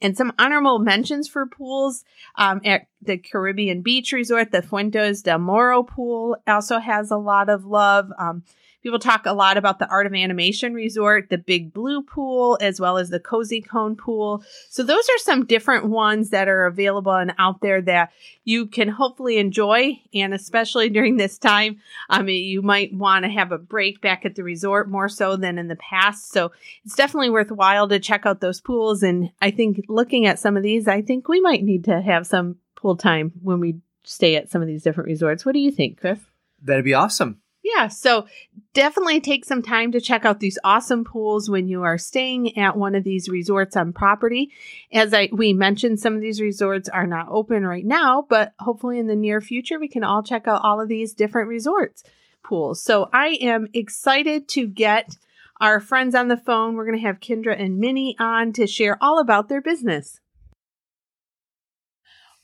and 0.00 0.16
some 0.16 0.32
honorable 0.38 0.78
mentions 0.78 1.28
for 1.28 1.46
pools 1.46 2.04
um, 2.36 2.60
at 2.64 2.86
the 3.02 3.18
Caribbean 3.18 3.82
Beach 3.82 4.12
Resort. 4.12 4.52
The 4.52 4.62
Fuentes 4.62 5.22
del 5.22 5.38
Moro 5.38 5.82
pool 5.82 6.36
also 6.46 6.78
has 6.78 7.10
a 7.10 7.16
lot 7.16 7.48
of 7.48 7.64
love. 7.64 8.10
Um, 8.18 8.44
people 8.82 8.98
talk 8.98 9.26
a 9.26 9.32
lot 9.32 9.56
about 9.56 9.78
the 9.78 9.88
Art 9.88 10.06
of 10.06 10.14
Animation 10.14 10.74
Resort, 10.74 11.30
the 11.30 11.38
Big 11.38 11.72
Blue 11.72 12.02
pool, 12.02 12.58
as 12.60 12.80
well 12.80 12.98
as 12.98 13.10
the 13.10 13.20
Cozy 13.20 13.60
Cone 13.60 13.96
pool. 13.96 14.42
So 14.68 14.82
those 14.82 15.08
are 15.08 15.18
some 15.18 15.46
different 15.46 15.86
ones 15.86 16.30
that 16.30 16.48
are 16.48 16.66
available 16.66 17.14
and 17.14 17.34
out 17.38 17.60
there 17.60 17.82
that 17.82 18.12
you 18.44 18.66
can 18.66 18.88
hopefully 18.88 19.38
enjoy. 19.38 20.00
And 20.14 20.32
especially 20.32 20.88
during 20.88 21.16
this 21.16 21.38
time, 21.38 21.80
I 22.08 22.22
mean, 22.22 22.44
you 22.44 22.62
might 22.62 22.94
want 22.94 23.24
to 23.24 23.30
have 23.30 23.52
a 23.52 23.58
break 23.58 24.00
back 24.00 24.24
at 24.24 24.34
the 24.34 24.44
resort 24.44 24.88
more 24.88 25.08
so 25.08 25.36
than 25.36 25.58
in 25.58 25.68
the 25.68 25.76
past. 25.76 26.30
So 26.30 26.52
it's 26.84 26.96
definitely 26.96 27.30
worthwhile 27.30 27.88
to 27.88 27.98
check 27.98 28.26
out 28.26 28.40
those 28.40 28.60
pools. 28.60 29.02
And 29.02 29.30
I 29.42 29.50
think 29.50 29.84
looking 29.88 30.26
at 30.26 30.38
some 30.38 30.56
of 30.56 30.62
these, 30.62 30.88
I 30.88 31.02
think 31.02 31.28
we 31.28 31.40
might 31.40 31.62
need 31.62 31.84
to 31.84 32.00
have 32.00 32.26
some 32.26 32.56
pool 32.76 32.96
time 32.96 33.32
when 33.42 33.60
we 33.60 33.76
stay 34.04 34.36
at 34.36 34.50
some 34.50 34.62
of 34.62 34.68
these 34.68 34.82
different 34.82 35.08
resorts. 35.08 35.44
What 35.44 35.52
do 35.52 35.58
you 35.58 35.70
think, 35.70 36.00
Kris? 36.00 36.18
That'd 36.62 36.84
be 36.84 36.94
awesome. 36.94 37.40
Yeah, 37.76 37.88
so 37.88 38.26
definitely 38.72 39.20
take 39.20 39.44
some 39.44 39.62
time 39.62 39.92
to 39.92 40.00
check 40.00 40.24
out 40.24 40.40
these 40.40 40.58
awesome 40.64 41.04
pools 41.04 41.50
when 41.50 41.68
you 41.68 41.82
are 41.82 41.98
staying 41.98 42.56
at 42.56 42.76
one 42.76 42.94
of 42.94 43.04
these 43.04 43.28
resorts 43.28 43.76
on 43.76 43.92
property. 43.92 44.50
As 44.92 45.12
I 45.12 45.28
we 45.32 45.52
mentioned, 45.52 46.00
some 46.00 46.14
of 46.14 46.20
these 46.20 46.40
resorts 46.40 46.88
are 46.88 47.06
not 47.06 47.28
open 47.30 47.66
right 47.66 47.84
now, 47.84 48.26
but 48.28 48.54
hopefully 48.58 48.98
in 48.98 49.06
the 49.06 49.16
near 49.16 49.40
future 49.40 49.78
we 49.78 49.88
can 49.88 50.04
all 50.04 50.22
check 50.22 50.48
out 50.48 50.62
all 50.62 50.80
of 50.80 50.88
these 50.88 51.12
different 51.12 51.48
resorts 51.48 52.04
pools. 52.42 52.82
So 52.82 53.10
I 53.12 53.38
am 53.40 53.68
excited 53.74 54.48
to 54.48 54.66
get 54.66 55.16
our 55.60 55.80
friends 55.80 56.14
on 56.14 56.28
the 56.28 56.36
phone. 56.36 56.74
We're 56.74 56.86
going 56.86 56.98
to 56.98 57.06
have 57.06 57.20
Kyndra 57.20 57.60
and 57.60 57.78
Minnie 57.78 58.16
on 58.18 58.52
to 58.54 58.66
share 58.66 58.96
all 59.00 59.18
about 59.18 59.48
their 59.48 59.60
business. 59.60 60.20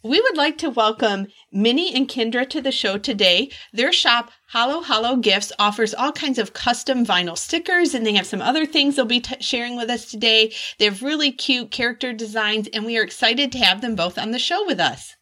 We 0.04 0.20
would 0.20 0.36
like 0.36 0.58
to 0.58 0.68
welcome 0.68 1.28
Minnie 1.50 1.94
and 1.94 2.06
Kyndra 2.06 2.46
to 2.50 2.60
the 2.60 2.70
show 2.70 2.98
today. 2.98 3.50
Their 3.72 3.90
shop, 3.90 4.30
Halo 4.52 4.82
Halo 4.82 5.16
Gifts, 5.16 5.50
offers 5.58 5.94
all 5.94 6.12
kinds 6.12 6.38
of 6.38 6.52
custom 6.52 7.06
vinyl 7.06 7.38
stickers, 7.38 7.94
and 7.94 8.04
they 8.04 8.12
have 8.12 8.26
some 8.26 8.42
other 8.42 8.66
things 8.66 8.96
they'll 8.96 9.06
be 9.06 9.20
t- 9.20 9.40
sharing 9.40 9.78
with 9.78 9.88
us 9.88 10.04
today. 10.10 10.52
They 10.78 10.84
have 10.84 11.02
really 11.02 11.32
cute 11.32 11.70
character 11.70 12.12
designs, 12.12 12.68
and 12.74 12.84
we 12.84 12.98
are 12.98 13.02
excited 13.02 13.50
to 13.52 13.58
have 13.58 13.80
them 13.80 13.94
both 13.94 14.18
on 14.18 14.30
the 14.30 14.38
show 14.38 14.66
with 14.66 14.78
us. 14.78 15.16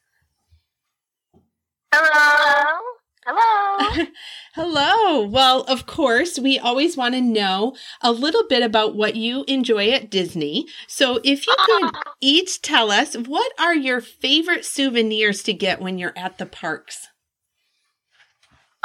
Hello. 1.94 2.91
Hello. 3.24 4.06
Hello. 4.54 5.22
Well, 5.22 5.62
of 5.62 5.86
course, 5.86 6.38
we 6.38 6.58
always 6.58 6.96
want 6.96 7.14
to 7.14 7.20
know 7.20 7.76
a 8.00 8.10
little 8.10 8.46
bit 8.48 8.62
about 8.62 8.96
what 8.96 9.14
you 9.14 9.44
enjoy 9.46 9.90
at 9.90 10.10
Disney. 10.10 10.66
So, 10.88 11.20
if 11.22 11.46
you 11.46 11.54
could 11.64 11.90
each 12.20 12.62
tell 12.62 12.90
us 12.90 13.14
what 13.14 13.52
are 13.60 13.74
your 13.74 14.00
favorite 14.00 14.64
souvenirs 14.64 15.42
to 15.44 15.52
get 15.52 15.80
when 15.80 15.98
you're 15.98 16.16
at 16.16 16.38
the 16.38 16.46
parks? 16.46 17.08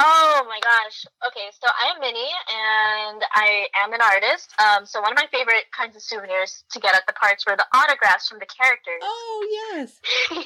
Oh 0.00 0.46
my 0.48 0.60
gosh. 0.62 1.04
Okay, 1.26 1.48
so 1.52 1.68
I 1.68 1.92
am 1.94 2.00
Minnie 2.00 2.34
and 2.50 3.22
I 3.34 3.66
am 3.84 3.92
an 3.92 4.00
artist. 4.00 4.52
Um, 4.58 4.86
so 4.86 5.00
one 5.00 5.12
of 5.12 5.18
my 5.18 5.26
favorite 5.30 5.66
kinds 5.76 5.96
of 5.96 6.02
souvenirs 6.02 6.64
to 6.72 6.80
get 6.80 6.94
at 6.94 7.06
the 7.06 7.12
parks 7.14 7.46
were 7.46 7.56
the 7.56 7.66
autographs 7.74 8.28
from 8.28 8.38
the 8.38 8.46
characters. 8.46 9.02
Oh, 9.02 9.38
yes. 9.50 10.00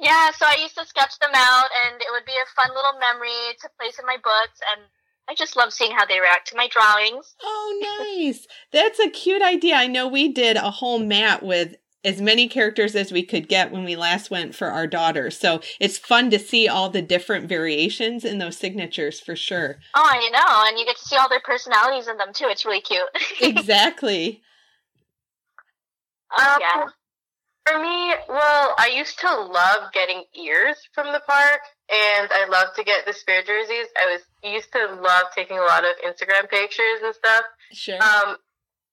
yeah, 0.00 0.30
so 0.32 0.46
I 0.46 0.58
used 0.60 0.76
to 0.76 0.86
sketch 0.86 1.18
them 1.18 1.32
out 1.34 1.70
and 1.86 2.00
it 2.00 2.08
would 2.12 2.24
be 2.26 2.36
a 2.36 2.48
fun 2.54 2.74
little 2.74 2.98
memory 3.00 3.56
to 3.60 3.68
place 3.80 3.98
in 3.98 4.06
my 4.06 4.16
books 4.16 4.60
and 4.72 4.84
I 5.28 5.34
just 5.34 5.56
love 5.56 5.72
seeing 5.72 5.92
how 5.92 6.04
they 6.04 6.20
react 6.20 6.48
to 6.48 6.56
my 6.56 6.68
drawings. 6.68 7.34
Oh, 7.42 8.04
nice. 8.04 8.46
That's 8.72 9.00
a 9.00 9.08
cute 9.08 9.42
idea. 9.42 9.74
I 9.74 9.86
know 9.86 10.06
we 10.06 10.28
did 10.28 10.56
a 10.56 10.70
whole 10.70 10.98
mat 10.98 11.42
with 11.42 11.76
as 12.04 12.20
many 12.20 12.48
characters 12.48 12.94
as 12.94 13.10
we 13.10 13.22
could 13.22 13.48
get 13.48 13.72
when 13.72 13.84
we 13.84 13.96
last 13.96 14.30
went 14.30 14.54
for 14.54 14.68
our 14.68 14.86
daughter. 14.86 15.30
So 15.30 15.60
it's 15.80 15.98
fun 15.98 16.30
to 16.30 16.38
see 16.38 16.68
all 16.68 16.90
the 16.90 17.02
different 17.02 17.48
variations 17.48 18.24
in 18.24 18.38
those 18.38 18.56
signatures 18.58 19.20
for 19.20 19.34
sure. 19.34 19.78
Oh, 19.94 20.06
I 20.08 20.28
know, 20.30 20.68
and 20.68 20.78
you 20.78 20.84
get 20.84 20.96
to 20.96 21.04
see 21.04 21.16
all 21.16 21.28
their 21.28 21.40
personalities 21.40 22.08
in 22.08 22.16
them 22.18 22.32
too. 22.34 22.46
It's 22.48 22.64
really 22.64 22.80
cute. 22.80 23.02
Exactly. 23.40 24.42
Um, 26.38 26.58
Yeah. 26.60 26.86
For 27.66 27.78
me, 27.78 28.12
well, 28.28 28.74
I 28.76 28.92
used 28.94 29.18
to 29.20 29.34
love 29.34 29.90
getting 29.94 30.24
ears 30.38 30.76
from 30.92 31.12
the 31.12 31.22
park, 31.26 31.60
and 31.90 32.28
I 32.30 32.46
love 32.46 32.74
to 32.76 32.84
get 32.84 33.06
the 33.06 33.14
spirit 33.14 33.46
jerseys. 33.46 33.86
I 33.96 34.12
was 34.12 34.20
used 34.52 34.70
to 34.72 35.00
love 35.00 35.24
taking 35.34 35.56
a 35.56 35.62
lot 35.62 35.82
of 35.82 35.92
Instagram 36.06 36.50
pictures 36.50 37.00
and 37.02 37.14
stuff. 37.14 37.44
Sure. 37.72 38.02
Um, 38.02 38.36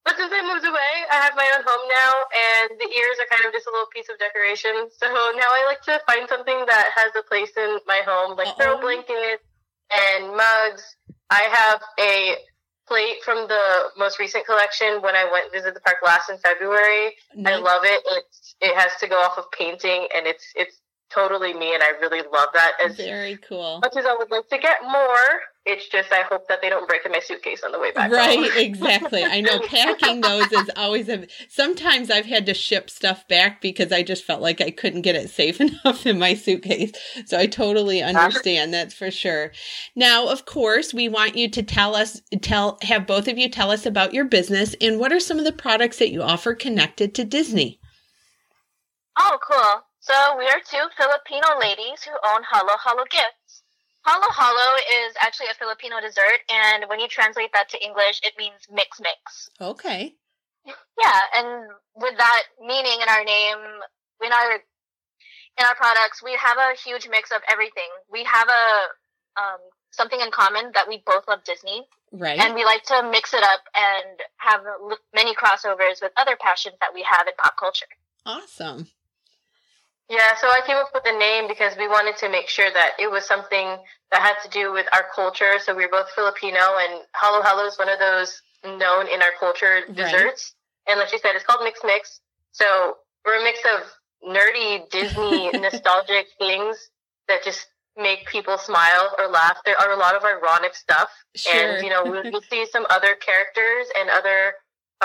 but 0.04 0.18
since 0.18 0.34
I 0.34 0.42
moved 0.42 0.66
away, 0.66 0.94
I 1.12 1.18
have 1.22 1.36
my 1.36 1.46
own 1.56 1.64
home 1.66 1.86
now, 1.88 2.14
and 2.34 2.80
the 2.80 2.90
ears 2.90 3.18
are 3.22 3.30
kind 3.30 3.46
of 3.46 3.54
just 3.54 3.68
a 3.68 3.72
little 3.72 3.90
piece 3.94 4.10
of 4.10 4.18
decoration. 4.18 4.90
So 4.98 5.08
now 5.08 5.50
I 5.54 5.64
like 5.68 5.82
to 5.84 6.02
find 6.10 6.28
something 6.28 6.66
that 6.66 6.90
has 6.96 7.12
a 7.16 7.24
place 7.24 7.52
in 7.56 7.80
my 7.86 8.02
home, 8.06 8.36
like 8.38 8.58
throw 8.58 8.80
blankets 8.82 9.46
and 9.92 10.36
mugs. 10.36 10.96
I 11.30 11.48
have 11.52 11.82
a 12.00 12.36
plate 12.88 13.24
from 13.24 13.48
the 13.48 13.94
most 13.98 14.20
recent 14.20 14.46
collection 14.46 15.02
when 15.02 15.16
I 15.16 15.30
went 15.32 15.52
visit 15.52 15.74
the 15.74 15.80
park 15.80 15.98
last 16.04 16.30
in 16.30 16.38
February. 16.40 17.16
I 17.46 17.56
love 17.56 17.84
it. 17.86 18.02
It's 18.06 18.56
it 18.60 18.76
has 18.76 18.92
to 19.00 19.08
go 19.08 19.16
off 19.16 19.38
of 19.38 19.46
painting, 19.52 20.08
and 20.14 20.28
it's 20.28 20.46
it's 20.56 20.81
totally 21.14 21.54
me, 21.54 21.74
and 21.74 21.84
I 21.84 21.90
really 22.02 22.22
love 22.22 22.50
that. 22.54 22.74
As 22.84 22.96
Very 22.98 23.38
cool. 23.38 23.80
much 23.82 23.96
as 23.98 24.06
I 24.06 24.16
would 24.16 24.32
like 24.32 24.48
to 24.50 24.58
get 24.58 24.82
more, 24.84 25.42
it's 25.66 25.88
just 25.90 26.12
I 26.12 26.22
hope 26.22 26.48
that 26.48 26.62
they 26.62 26.70
don't 26.70 26.88
break 26.88 27.06
in 27.06 27.12
my 27.12 27.20
suitcase 27.20 27.62
on 27.64 27.72
the 27.72 27.80
way 27.80 27.92
back. 27.92 28.12
Right, 28.12 28.50
exactly. 28.56 29.24
I 29.24 29.42
know 29.42 29.60
packing 29.60 30.22
those 30.22 30.52
is 30.52 30.72
always 30.76 31.08
a. 31.10 31.28
Sometimes 31.50 32.10
I've 32.10 32.26
had 32.26 32.46
to 32.48 32.54
ship 32.54 32.90
stuff 32.90 33.28
back 33.28 33.62
because 33.62 33.92
I 33.92 34.02
just 34.02 34.24
felt 34.24 34.42
like 34.42 34.62
I 34.62 34.72
couldn't 34.72 35.02
get 35.02 35.16
it 35.16 35.30
safe 35.30 35.62
enough 35.86 36.06
in 36.06 36.18
my 36.18 36.34
suitcase. 36.34 36.92
So 37.26 37.38
I 37.38 37.46
totally 37.46 38.02
understand. 38.02 38.74
That's 38.74 38.94
for 38.94 39.12
sure. 39.12 39.52
Now, 39.96 40.28
of 40.28 40.46
course, 40.46 40.94
we 40.94 41.10
want 41.10 41.36
you 41.36 41.50
to 41.50 41.64
tell 41.64 41.96
us, 41.96 42.22
tell, 42.42 42.80
have 42.82 43.06
both 43.06 43.28
of 43.28 43.38
you 43.38 43.50
tell 43.50 43.72
us 43.72 43.86
about 43.86 44.14
your 44.14 44.26
business 44.26 44.76
and 44.82 45.00
what 45.00 45.14
are 45.14 45.20
some 45.20 45.38
of 45.38 45.46
the 45.46 45.52
products 45.52 46.00
that 46.00 46.12
you 46.12 46.22
offer 46.24 46.56
connected 46.56 47.14
to 47.16 47.24
Disney. 47.24 47.80
Oh, 49.18 49.38
cool. 49.48 49.84
So 50.02 50.14
we 50.38 50.46
are 50.50 50.60
two 50.66 50.82
Filipino 50.98 51.60
ladies 51.60 52.02
who 52.04 52.12
own 52.34 52.42
Halo 52.52 52.74
Halo 52.84 53.04
Gifts. 53.10 53.62
Halo 54.06 54.26
Halo 54.34 54.76
is 55.06 55.14
actually 55.22 55.48
a 55.52 55.54
Filipino 55.54 56.02
dessert, 56.02 56.42
and 56.50 56.86
when 56.90 57.00
you 57.00 57.08
translate 57.08 57.52
that 57.54 57.70
to 57.70 57.78
English, 57.86 58.20
it 58.24 58.34
means 58.38 58.66
mix 58.72 59.00
mix. 59.00 59.50
Okay. 59.62 60.16
Yeah, 60.66 61.20
and 61.36 61.70
with 61.96 62.18
that 62.18 62.44
meaning 62.60 62.98
in 63.02 63.10
our 63.10 63.24
name, 63.24 63.58
in 64.26 64.32
our 64.34 64.52
in 65.60 65.66
our 65.66 65.76
products, 65.76 66.24
we 66.24 66.34
have 66.34 66.58
a 66.58 66.74
huge 66.84 67.08
mix 67.10 67.30
of 67.32 67.42
everything. 67.50 67.90
We 68.12 68.24
have 68.24 68.50
a 68.50 69.40
um, 69.40 69.60
something 69.92 70.20
in 70.20 70.32
common 70.32 70.72
that 70.74 70.88
we 70.88 71.04
both 71.06 71.28
love 71.28 71.44
Disney, 71.44 71.86
Right. 72.12 72.40
and 72.40 72.56
we 72.56 72.66
like 72.66 72.84
to 72.86 73.08
mix 73.12 73.34
it 73.36 73.44
up 73.44 73.62
and 73.76 74.20
have 74.38 74.62
many 75.14 75.36
crossovers 75.36 76.02
with 76.02 76.12
other 76.18 76.36
passions 76.42 76.76
that 76.82 76.90
we 76.94 77.06
have 77.08 77.28
in 77.28 77.34
pop 77.38 77.56
culture. 77.58 77.86
awesome. 78.26 78.88
Yeah, 80.12 80.36
so 80.36 80.48
I 80.48 80.60
came 80.68 80.76
up 80.76 80.90
with 80.94 81.06
the 81.06 81.18
name 81.18 81.48
because 81.48 81.78
we 81.78 81.88
wanted 81.88 82.18
to 82.18 82.28
make 82.28 82.50
sure 82.50 82.70
that 82.70 83.00
it 83.00 83.10
was 83.10 83.26
something 83.26 83.78
that 84.12 84.20
had 84.20 84.36
to 84.44 84.50
do 84.50 84.74
with 84.74 84.86
our 84.94 85.06
culture. 85.16 85.54
So 85.64 85.74
we 85.74 85.86
are 85.86 85.90
both 85.90 86.12
Filipino, 86.12 86.60
and 86.60 87.00
Halo 87.16 87.42
Halo 87.42 87.66
is 87.66 87.80
one 87.80 87.88
of 87.88 87.98
those 87.98 88.42
known 88.66 89.08
in 89.08 89.22
our 89.22 89.32
culture 89.40 89.88
desserts. 89.94 90.54
And 90.86 91.00
like 91.00 91.08
she 91.08 91.18
said, 91.18 91.32
it's 91.36 91.46
called 91.46 91.64
Mix 91.64 91.80
Mix. 91.86 92.20
So 92.52 92.98
we're 93.26 93.40
a 93.40 93.44
mix 93.44 93.60
of 93.64 93.88
nerdy 94.28 94.90
Disney 94.90 95.50
nostalgic 95.54 96.28
things 96.38 96.90
that 97.30 97.42
just 97.46 97.68
make 97.96 98.28
people 98.28 98.58
smile 98.58 99.16
or 99.18 99.30
laugh. 99.30 99.60
There 99.64 99.80
are 99.80 99.94
a 99.94 99.98
lot 99.98 100.16
of 100.16 100.26
ironic 100.26 100.76
stuff. 100.76 101.10
Sure. 101.38 101.54
And, 101.56 101.84
you 101.86 101.90
know, 101.90 102.04
we'll, 102.04 102.24
we'll 102.30 102.44
see 102.50 102.66
some 102.70 102.86
other 102.90 103.16
characters 103.16 103.88
and 103.98 104.10
other 104.10 104.56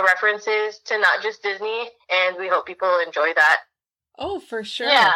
references 0.02 0.80
to 0.86 0.98
not 0.98 1.22
just 1.22 1.44
Disney. 1.44 1.90
And 2.10 2.36
we 2.38 2.48
hope 2.48 2.66
people 2.66 2.98
enjoy 3.06 3.32
that. 3.36 3.58
Oh, 4.18 4.40
for 4.40 4.64
sure. 4.64 4.88
Yeah. 4.88 5.12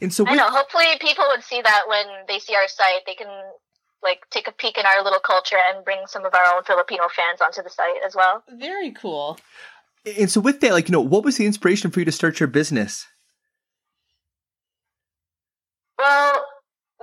And 0.00 0.12
so 0.12 0.26
I 0.26 0.32
with, 0.32 0.38
know. 0.38 0.50
Hopefully, 0.50 0.86
people 1.00 1.24
would 1.28 1.44
see 1.44 1.62
that 1.62 1.82
when 1.86 2.06
they 2.28 2.38
see 2.38 2.54
our 2.54 2.68
site. 2.68 3.06
They 3.06 3.14
can 3.14 3.28
like 4.02 4.28
take 4.30 4.48
a 4.48 4.52
peek 4.52 4.76
in 4.78 4.84
our 4.84 5.02
little 5.04 5.20
culture 5.20 5.58
and 5.72 5.84
bring 5.84 6.06
some 6.06 6.24
of 6.24 6.34
our 6.34 6.56
own 6.56 6.64
Filipino 6.64 7.04
fans 7.14 7.40
onto 7.40 7.62
the 7.62 7.70
site 7.70 8.02
as 8.04 8.14
well. 8.16 8.42
Very 8.50 8.90
cool. 8.90 9.38
and 10.04 10.30
so 10.30 10.40
with 10.40 10.60
that, 10.60 10.72
like 10.72 10.88
you 10.88 10.92
know, 10.92 11.00
what 11.00 11.24
was 11.24 11.36
the 11.36 11.46
inspiration 11.46 11.90
for 11.90 12.00
you 12.00 12.04
to 12.04 12.12
start 12.12 12.40
your 12.40 12.48
business? 12.48 13.06
Well, 15.98 16.44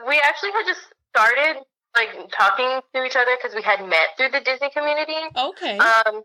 we 0.07 0.19
actually 0.21 0.51
had 0.51 0.65
just 0.65 0.81
started 1.09 1.63
like 1.95 2.29
talking 2.37 2.81
to 2.93 3.03
each 3.03 3.15
other 3.15 3.31
because 3.41 3.55
we 3.55 3.61
had 3.61 3.79
met 3.87 4.09
through 4.17 4.29
the 4.29 4.41
Disney 4.41 4.69
community. 4.71 5.15
Okay. 5.37 5.77
Um, 5.77 6.23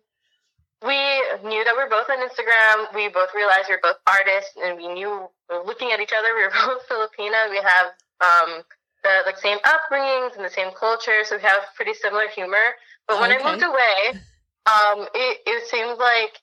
we 0.85 1.01
knew 1.49 1.65
that 1.65 1.73
we 1.73 1.83
are 1.83 1.89
both 1.89 2.09
on 2.13 2.21
Instagram. 2.21 2.93
We 2.95 3.09
both 3.09 3.33
realized 3.35 3.67
we 3.69 3.75
are 3.75 3.83
both 3.83 3.97
artists, 4.07 4.53
and 4.61 4.77
we 4.77 4.89
knew 4.93 5.29
looking 5.49 5.93
at 5.93 6.01
each 6.01 6.13
other, 6.13 6.37
we 6.37 6.45
were 6.45 6.53
both 6.67 6.85
Filipina. 6.85 7.49
We 7.49 7.57
have 7.57 7.97
um, 8.21 8.63
the 9.03 9.25
like 9.25 9.39
same 9.39 9.59
upbringings 9.65 10.37
and 10.37 10.45
the 10.45 10.53
same 10.53 10.73
culture, 10.79 11.25
so 11.25 11.37
we 11.37 11.43
have 11.43 11.73
pretty 11.75 11.95
similar 11.95 12.29
humor. 12.29 12.77
But 13.09 13.21
when 13.21 13.33
I 13.33 13.41
moved 13.41 13.63
away, 13.65 14.21
um, 14.69 15.09
it, 15.15 15.41
it 15.47 15.69
seemed 15.69 15.99
like 15.99 16.41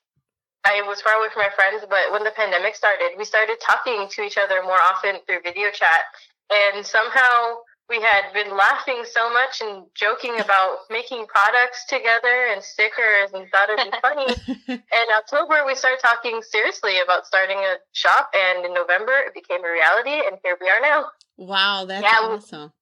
I 0.66 0.82
was 0.86 1.02
far 1.02 1.18
away 1.18 1.30
from 1.34 1.44
my 1.44 1.54
friends. 1.54 1.86
But 1.90 2.12
when 2.12 2.24
the 2.24 2.32
pandemic 2.32 2.76
started, 2.76 3.18
we 3.18 3.26
started 3.26 3.58
talking 3.62 4.08
to 4.10 4.22
each 4.22 4.38
other 4.38 4.62
more 4.64 4.82
often 4.90 5.22
through 5.26 5.42
video 5.44 5.70
chat, 5.70 6.02
and 6.50 6.86
somehow 6.86 7.62
we 7.90 8.02
had 8.02 8.34
been 8.34 8.56
laughing 8.56 9.04
so 9.06 9.32
much 9.32 9.62
and 9.62 9.86
joking 9.96 10.40
about 10.40 10.78
making 10.90 11.26
products 11.28 11.86
together 11.88 12.48
and 12.52 12.64
stickers 12.64 13.32
and 13.34 13.50
thought 13.52 13.70
it'd 13.70 13.92
be 13.92 13.98
funny. 14.02 14.36
In 14.70 15.08
October, 15.18 15.64
we 15.66 15.76
started 15.76 16.00
talking 16.02 16.42
seriously 16.42 17.00
about 17.00 17.26
starting 17.26 17.58
a 17.58 17.76
shop, 17.94 18.30
and 18.34 18.66
in 18.66 18.74
November, 18.74 19.14
it 19.26 19.34
became 19.34 19.64
a 19.64 19.72
reality, 19.72 20.12
and 20.28 20.38
here 20.44 20.58
we 20.60 20.68
are 20.68 20.82
now. 20.82 21.06
wow, 21.38 21.86
that's 21.86 22.04
Yeah, 22.04 22.18
awesome. 22.20 22.74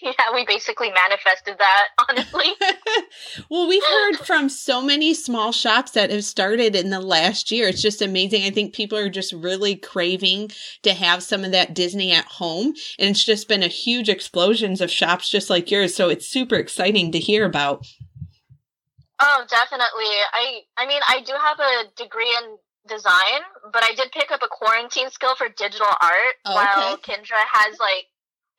Yeah, 0.02 0.32
we 0.34 0.46
basically 0.46 0.90
manifested 0.90 1.56
that. 1.58 1.88
Honestly, 2.08 2.52
well, 3.50 3.68
we've 3.68 3.84
heard 3.84 4.16
from 4.24 4.48
so 4.48 4.80
many 4.80 5.12
small 5.12 5.52
shops 5.52 5.90
that 5.90 6.10
have 6.10 6.24
started 6.24 6.74
in 6.74 6.88
the 6.90 7.00
last 7.00 7.50
year. 7.50 7.68
It's 7.68 7.82
just 7.82 8.00
amazing. 8.00 8.44
I 8.44 8.50
think 8.50 8.74
people 8.74 8.96
are 8.96 9.10
just 9.10 9.32
really 9.32 9.76
craving 9.76 10.52
to 10.84 10.94
have 10.94 11.22
some 11.22 11.44
of 11.44 11.52
that 11.52 11.74
Disney 11.74 12.12
at 12.12 12.24
home. 12.24 12.68
And 12.98 13.10
it's 13.10 13.24
just 13.24 13.46
been 13.46 13.62
a 13.62 13.68
huge 13.68 14.08
explosions 14.08 14.80
of 14.80 14.90
shops 14.90 15.28
just 15.28 15.50
like 15.50 15.70
yours. 15.70 15.94
So 15.94 16.08
it's 16.08 16.26
super 16.26 16.56
exciting 16.56 17.12
to 17.12 17.18
hear 17.18 17.44
about. 17.44 17.86
oh, 19.20 19.44
definitely. 19.48 20.10
I, 20.32 20.60
I 20.78 20.86
mean, 20.86 21.02
I 21.08 21.20
do 21.20 21.32
have 21.32 21.58
a 21.60 21.84
degree 22.02 22.34
in 22.42 22.56
design, 22.88 23.40
but 23.72 23.82
I 23.84 23.94
did 23.94 24.10
pick 24.12 24.30
up 24.32 24.40
a 24.42 24.48
quarantine 24.48 25.10
skill 25.10 25.34
for 25.36 25.48
digital 25.48 25.86
art, 26.00 26.34
Oh, 26.46 26.54
while. 26.54 26.96
Kyndra 26.98 27.44
has 27.52 27.78
like 27.78 28.06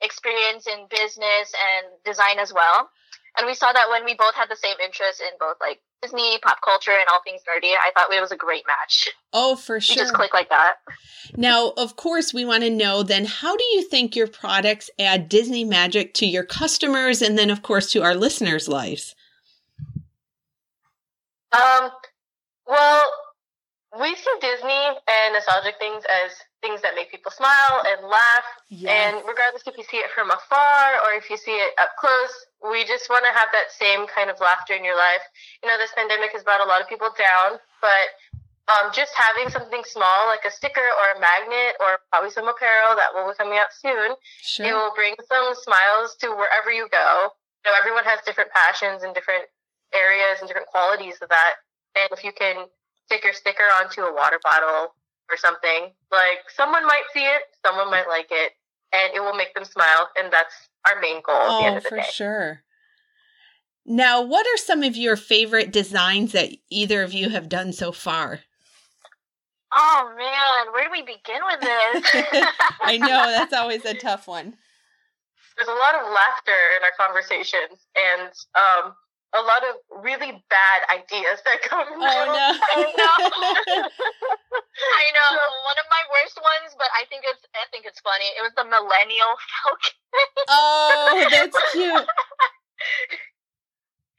experience 0.01 0.67
in 0.67 0.87
business 0.89 1.53
and 1.53 1.87
design 2.03 2.39
as 2.39 2.53
well. 2.53 2.89
And 3.37 3.47
we 3.47 3.53
saw 3.53 3.71
that 3.71 3.89
when 3.89 4.03
we 4.03 4.13
both 4.15 4.35
had 4.35 4.49
the 4.49 4.57
same 4.57 4.75
interests 4.83 5.21
in 5.21 5.29
both 5.39 5.55
like 5.61 5.79
Disney, 6.01 6.37
pop 6.41 6.57
culture, 6.63 6.91
and 6.91 7.05
all 7.11 7.21
things 7.23 7.41
nerdy, 7.41 7.71
I 7.71 7.91
thought 7.95 8.13
it 8.13 8.19
was 8.19 8.31
a 8.31 8.37
great 8.37 8.63
match. 8.67 9.09
Oh, 9.31 9.55
for 9.55 9.79
sure. 9.79 9.95
just 9.95 10.13
click 10.13 10.33
like 10.33 10.49
that. 10.49 10.75
Now, 11.37 11.69
of 11.77 11.95
course, 11.95 12.33
we 12.33 12.43
want 12.43 12.63
to 12.63 12.69
know 12.69 13.03
then 13.03 13.25
how 13.25 13.55
do 13.55 13.63
you 13.71 13.83
think 13.83 14.15
your 14.15 14.27
products 14.27 14.89
add 14.99 15.29
Disney 15.29 15.63
magic 15.63 16.13
to 16.15 16.25
your 16.25 16.43
customers 16.43 17.21
and 17.21 17.37
then, 17.37 17.49
of 17.49 17.61
course, 17.61 17.89
to 17.91 18.03
our 18.03 18.15
listeners' 18.15 18.67
lives? 18.67 19.15
Um, 21.53 21.91
well, 22.67 23.09
we 23.99 24.15
see 24.15 24.31
Disney 24.41 24.87
and 25.07 25.33
nostalgic 25.33 25.75
things 25.79 26.03
as 26.25 26.31
things 26.61 26.81
that 26.81 26.93
make 26.95 27.09
people 27.09 27.31
smile 27.33 27.81
and 27.85 28.07
laugh. 28.07 28.45
And 28.89 29.17
regardless 29.27 29.65
if 29.65 29.77
you 29.77 29.83
see 29.83 29.97
it 29.97 30.09
from 30.13 30.29
afar 30.29 31.01
or 31.03 31.17
if 31.17 31.29
you 31.29 31.37
see 31.37 31.57
it 31.57 31.73
up 31.81 31.97
close, 31.97 32.45
we 32.61 32.85
just 32.85 33.09
want 33.09 33.25
to 33.25 33.33
have 33.33 33.49
that 33.51 33.73
same 33.73 34.05
kind 34.07 34.29
of 34.29 34.39
laughter 34.39 34.73
in 34.77 34.85
your 34.85 34.95
life. 34.95 35.25
You 35.61 35.69
know, 35.69 35.77
this 35.77 35.91
pandemic 35.97 36.31
has 36.33 36.45
brought 36.45 36.61
a 36.61 36.69
lot 36.69 36.81
of 36.81 36.87
people 36.87 37.09
down, 37.17 37.57
but 37.81 38.07
um, 38.69 38.93
just 38.93 39.11
having 39.17 39.49
something 39.49 39.81
small 39.83 40.29
like 40.29 40.45
a 40.45 40.53
sticker 40.53 40.85
or 40.85 41.17
a 41.17 41.19
magnet 41.19 41.75
or 41.81 41.99
probably 42.13 42.29
some 42.29 42.47
apparel 42.47 42.95
that 42.95 43.09
will 43.11 43.33
be 43.33 43.35
coming 43.35 43.57
out 43.57 43.73
soon, 43.73 44.13
it 44.69 44.73
will 44.73 44.93
bring 44.95 45.17
some 45.27 45.53
smiles 45.57 46.15
to 46.21 46.29
wherever 46.29 46.71
you 46.71 46.87
go. 46.93 47.33
You 47.65 47.73
know, 47.73 47.77
everyone 47.77 48.05
has 48.05 48.21
different 48.21 48.53
passions 48.53 49.03
and 49.03 49.13
different 49.13 49.49
areas 49.93 50.39
and 50.39 50.47
different 50.47 50.69
qualities 50.69 51.17
of 51.21 51.29
that. 51.29 51.65
And 51.97 52.07
if 52.13 52.23
you 52.23 52.31
can 52.31 52.69
stick 53.09 53.25
your 53.25 53.33
sticker 53.33 53.67
onto 53.81 54.01
a 54.01 54.13
water 54.13 54.39
bottle 54.39 54.93
or 55.31 55.37
something, 55.37 55.91
like 56.11 56.39
someone 56.55 56.85
might 56.85 57.03
see 57.13 57.23
it, 57.23 57.43
someone 57.65 57.89
might 57.89 58.07
like 58.07 58.27
it, 58.31 58.51
and 58.93 59.13
it 59.15 59.19
will 59.19 59.35
make 59.35 59.53
them 59.53 59.65
smile. 59.65 60.09
And 60.17 60.31
that's 60.31 60.53
our 60.87 60.99
main 60.99 61.21
goal 61.25 61.35
at 61.35 61.59
the 61.59 61.65
end 61.65 61.73
Oh, 61.73 61.77
of 61.77 61.83
the 61.83 61.89
for 61.89 61.97
day. 61.97 62.07
sure. 62.11 62.63
Now, 63.85 64.21
what 64.21 64.45
are 64.45 64.57
some 64.57 64.83
of 64.83 64.95
your 64.95 65.15
favorite 65.15 65.71
designs 65.71 66.33
that 66.33 66.49
either 66.69 67.01
of 67.01 67.13
you 67.13 67.29
have 67.29 67.49
done 67.49 67.73
so 67.73 67.91
far? 67.91 68.41
Oh 69.73 70.13
man, 70.17 70.73
where 70.73 70.83
do 70.85 70.91
we 70.91 71.01
begin 71.01 71.41
with 71.45 71.61
this? 71.61 72.45
I 72.81 72.97
know 72.97 73.07
that's 73.31 73.53
always 73.53 73.85
a 73.85 73.93
tough 73.93 74.27
one. 74.27 74.53
There's 75.55 75.69
a 75.69 75.71
lot 75.71 75.95
of 75.95 76.01
laughter 76.11 76.59
in 76.77 76.83
our 76.83 76.91
conversations 76.97 77.87
and 77.95 78.31
um, 78.55 78.93
a 79.33 79.41
lot 79.41 79.63
of 79.63 79.79
really 80.03 80.43
bad 80.51 80.79
ideas 80.91 81.39
that 81.47 81.61
come 81.63 81.87
Oh 81.87 82.03
I 82.03 82.27
no. 82.27 82.47
know. 82.91 83.15
I 84.99 85.05
know 85.15 85.29
one 85.71 85.79
of 85.79 85.87
my 85.87 86.03
worst 86.11 86.35
ones, 86.41 86.75
but 86.77 86.87
I 86.95 87.05
think 87.07 87.23
it's 87.27 87.43
I 87.55 87.63
think 87.71 87.85
it's 87.87 87.99
funny. 88.03 88.27
It 88.35 88.43
was 88.43 88.51
the 88.59 88.65
millennial 88.67 89.31
falcon. 89.39 89.95
oh, 90.51 91.27
that's 91.31 91.57
cute. 91.71 92.07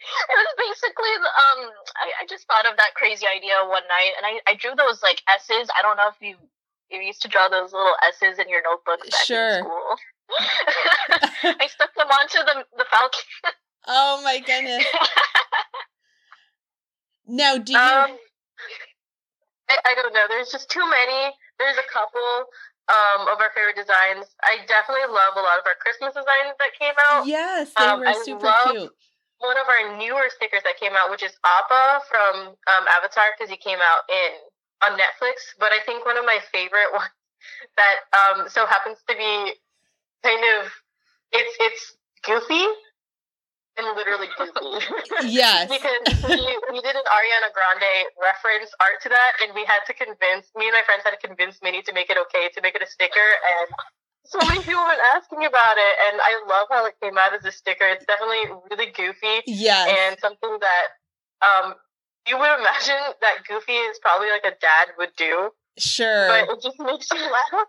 It 0.02 0.34
was 0.34 0.50
basically 0.58 1.14
um 1.22 1.60
I, 2.00 2.24
I 2.24 2.26
just 2.28 2.46
thought 2.48 2.66
of 2.66 2.76
that 2.76 2.94
crazy 2.96 3.26
idea 3.26 3.54
one 3.68 3.84
night 3.86 4.12
and 4.18 4.24
I, 4.26 4.40
I 4.50 4.54
drew 4.56 4.74
those 4.74 5.02
like 5.02 5.22
S's. 5.28 5.68
I 5.76 5.82
don't 5.82 5.96
know 5.96 6.08
if 6.10 6.18
you 6.20 6.36
you 6.90 7.00
used 7.00 7.22
to 7.22 7.28
draw 7.28 7.48
those 7.48 7.72
little 7.72 7.96
S's 8.16 8.38
in 8.38 8.48
your 8.48 8.62
notebook 8.64 9.00
back 9.10 9.24
Sure. 9.24 9.58
in 9.58 9.64
school. 9.64 9.96
I 11.60 11.66
stuck 11.68 11.94
them 11.94 12.08
onto 12.08 12.38
the 12.42 12.64
the 12.76 12.86
falcon. 12.90 13.52
Oh 13.86 14.20
my 14.22 14.38
goodness. 14.38 14.84
Now, 17.26 17.58
do 17.58 17.72
you? 17.72 17.78
Um, 17.78 18.16
I, 19.68 19.76
I 19.84 19.94
don't 19.94 20.12
know. 20.12 20.26
There's 20.28 20.50
just 20.50 20.70
too 20.70 20.84
many. 20.84 21.34
There's 21.58 21.76
a 21.78 21.88
couple 21.92 22.46
um, 22.90 23.28
of 23.28 23.40
our 23.40 23.50
favorite 23.54 23.76
designs. 23.76 24.26
I 24.42 24.62
definitely 24.66 25.06
love 25.08 25.34
a 25.36 25.42
lot 25.42 25.58
of 25.58 25.64
our 25.66 25.78
Christmas 25.80 26.14
designs 26.14 26.54
that 26.58 26.72
came 26.78 26.94
out. 27.10 27.26
yes, 27.26 27.72
they 27.78 27.84
um, 27.84 28.00
were 28.00 28.08
I 28.08 28.14
super 28.22 28.46
love- 28.46 28.70
cute. 28.70 28.92
One 29.42 29.58
of 29.58 29.66
our 29.66 29.98
newer 29.98 30.30
stickers 30.30 30.62
that 30.62 30.78
came 30.78 30.94
out, 30.94 31.10
which 31.10 31.24
is 31.24 31.34
Appa 31.42 32.06
from 32.06 32.54
um, 32.54 32.84
Avatar, 32.86 33.26
because 33.34 33.50
he 33.50 33.56
came 33.58 33.78
out 33.82 34.06
in 34.06 34.30
on 34.86 34.94
Netflix. 34.94 35.58
But 35.58 35.72
I 35.72 35.82
think 35.84 36.06
one 36.06 36.16
of 36.16 36.24
my 36.24 36.38
favorite 36.52 36.86
ones 36.92 37.10
that 37.74 37.96
um, 38.14 38.46
so 38.48 38.66
happens 38.66 38.98
to 39.10 39.16
be 39.16 39.54
kind 40.22 40.44
of 40.62 40.70
it's 41.32 41.56
it's 41.58 41.96
goofy 42.22 42.62
and 43.78 43.96
literally 43.96 44.28
goofy. 44.38 44.52
Yes. 45.28 45.70
because 45.70 46.02
we, 46.24 46.42
we 46.70 46.78
did 46.80 46.94
an 46.96 47.06
Ariana 47.06 47.50
Grande 47.52 47.94
reference 48.20 48.70
art 48.80 49.02
to 49.02 49.08
that, 49.08 49.32
and 49.42 49.54
we 49.54 49.64
had 49.64 49.82
to 49.86 49.94
convince 49.94 50.50
me 50.56 50.66
and 50.68 50.74
my 50.74 50.82
friends 50.86 51.02
had 51.04 51.14
to 51.14 51.22
convince 51.22 51.60
Minnie 51.62 51.82
to 51.82 51.92
make 51.92 52.10
it 52.10 52.18
okay 52.28 52.48
to 52.54 52.60
make 52.62 52.74
it 52.74 52.82
a 52.82 52.90
sticker, 52.90 53.28
and 53.60 53.68
so 54.24 54.38
many 54.46 54.62
people 54.62 54.80
have 54.80 54.94
been 54.96 55.06
asking 55.18 55.42
about 55.44 55.76
it, 55.78 55.94
and 56.10 56.20
I 56.22 56.32
love 56.46 56.68
how 56.70 56.86
it 56.86 56.94
came 57.02 57.18
out 57.18 57.34
as 57.34 57.44
a 57.44 57.52
sticker. 57.52 57.84
It's 57.86 58.06
definitely 58.06 58.46
really 58.70 58.90
goofy 58.92 59.42
Yes. 59.46 59.90
and 59.90 60.18
something 60.20 60.58
that 60.60 60.86
um 61.42 61.74
you 62.28 62.38
would 62.38 62.54
imagine 62.60 63.02
that 63.20 63.42
Goofy 63.48 63.72
is 63.72 63.98
probably 63.98 64.30
like 64.30 64.44
a 64.46 64.54
dad 64.60 64.94
would 64.98 65.10
do, 65.16 65.50
Sure. 65.78 66.28
but 66.28 66.48
it 66.54 66.62
just 66.62 66.78
makes 66.78 67.08
you 67.10 67.18
laugh. 67.52 67.66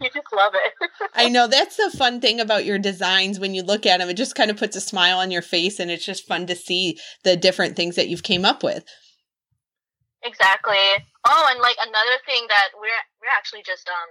you 0.00 0.10
just 0.12 0.26
love 0.34 0.52
it. 0.54 0.90
I 1.14 1.28
know 1.28 1.46
that's 1.46 1.76
the 1.76 1.96
fun 1.96 2.20
thing 2.20 2.38
about 2.40 2.66
your 2.66 2.78
designs 2.78 3.40
when 3.40 3.54
you 3.54 3.62
look 3.62 3.86
at 3.86 3.98
them. 3.98 4.10
It 4.10 4.16
just 4.16 4.34
kind 4.34 4.50
of 4.50 4.58
puts 4.58 4.76
a 4.76 4.80
smile 4.80 5.18
on 5.18 5.30
your 5.30 5.42
face, 5.42 5.80
and 5.80 5.90
it's 5.90 6.04
just 6.04 6.26
fun 6.26 6.46
to 6.48 6.54
see 6.54 6.98
the 7.24 7.36
different 7.36 7.74
things 7.76 7.96
that 7.96 8.08
you've 8.08 8.22
came 8.22 8.44
up 8.44 8.62
with. 8.62 8.84
Exactly. 10.22 10.76
Oh, 11.26 11.46
and 11.50 11.60
like 11.60 11.76
another 11.80 12.18
thing 12.26 12.46
that 12.48 12.70
we're 12.74 13.02
we're 13.22 13.32
actually 13.36 13.62
just 13.64 13.88
um 13.88 14.10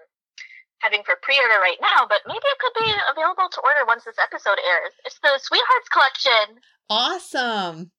having 0.80 1.04
for 1.04 1.16
pre-order 1.22 1.60
right 1.60 1.78
now, 1.82 2.06
but 2.08 2.22
maybe 2.28 2.38
it 2.40 2.60
could 2.60 2.84
be 2.84 2.92
available 3.12 3.50
to 3.52 3.62
order 3.64 3.86
once 3.88 4.04
this 4.06 4.16
episode 4.22 4.58
airs. 4.58 4.94
It's 5.06 5.20
the 5.22 5.38
Sweethearts 5.40 5.90
collection. 5.92 6.62
Awesome. 6.90 7.92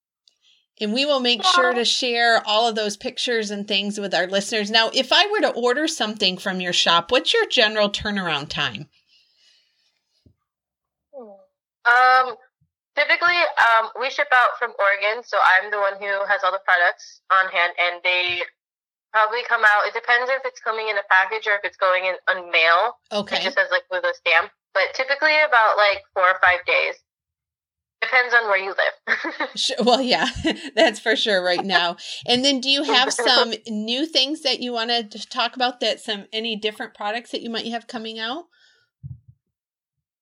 And 0.78 0.92
we 0.92 1.06
will 1.06 1.20
make 1.20 1.42
sure 1.42 1.72
to 1.72 1.86
share 1.86 2.42
all 2.46 2.68
of 2.68 2.74
those 2.74 2.98
pictures 2.98 3.50
and 3.50 3.66
things 3.66 3.98
with 3.98 4.12
our 4.12 4.26
listeners. 4.26 4.70
Now, 4.70 4.90
if 4.92 5.10
I 5.10 5.26
were 5.26 5.40
to 5.40 5.50
order 5.50 5.88
something 5.88 6.36
from 6.36 6.60
your 6.60 6.74
shop, 6.74 7.10
what's 7.10 7.32
your 7.32 7.46
general 7.46 7.88
turnaround 7.88 8.50
time? 8.50 8.88
Um, 11.86 12.34
typically, 12.94 13.40
um, 13.56 13.88
we 14.00 14.10
ship 14.10 14.28
out 14.28 14.58
from 14.58 14.74
Oregon, 14.76 15.22
so 15.24 15.38
I'm 15.38 15.70
the 15.70 15.78
one 15.78 15.94
who 15.96 16.12
has 16.26 16.44
all 16.44 16.52
the 16.52 16.60
products 16.66 17.22
on 17.30 17.48
hand, 17.48 17.72
and 17.80 18.02
they 18.04 18.42
probably 19.12 19.40
come 19.48 19.62
out. 19.64 19.88
It 19.88 19.94
depends 19.94 20.28
if 20.28 20.42
it's 20.44 20.60
coming 20.60 20.88
in 20.88 20.98
a 20.98 21.06
package 21.08 21.46
or 21.46 21.54
if 21.56 21.64
it's 21.64 21.78
going 21.78 22.04
in 22.04 22.16
on 22.28 22.50
mail. 22.50 23.00
Okay. 23.12 23.40
It 23.40 23.48
just 23.48 23.56
says 23.56 23.68
like 23.70 23.88
with 23.90 24.04
a 24.04 24.12
stamp, 24.12 24.52
but 24.74 24.92
typically 24.92 25.32
about 25.40 25.78
like 25.78 26.04
four 26.12 26.28
or 26.28 26.36
five 26.42 26.60
days. 26.66 27.00
Depends 28.02 28.34
on 28.34 28.48
where 28.48 28.58
you 28.58 28.68
live. 28.68 29.48
Sure, 29.56 29.76
well, 29.84 30.02
yeah, 30.02 30.28
that's 30.74 31.00
for 31.00 31.16
sure 31.16 31.42
right 31.42 31.64
now. 31.64 31.96
And 32.26 32.44
then 32.44 32.60
do 32.60 32.68
you 32.68 32.82
have 32.82 33.12
some 33.12 33.54
new 33.66 34.04
things 34.06 34.42
that 34.42 34.60
you 34.60 34.72
want 34.72 34.90
to 34.90 35.26
talk 35.28 35.56
about 35.56 35.80
that 35.80 36.00
some 36.00 36.26
any 36.32 36.56
different 36.56 36.94
products 36.94 37.30
that 37.30 37.40
you 37.40 37.48
might 37.48 37.66
have 37.68 37.86
coming 37.86 38.18
out? 38.18 38.44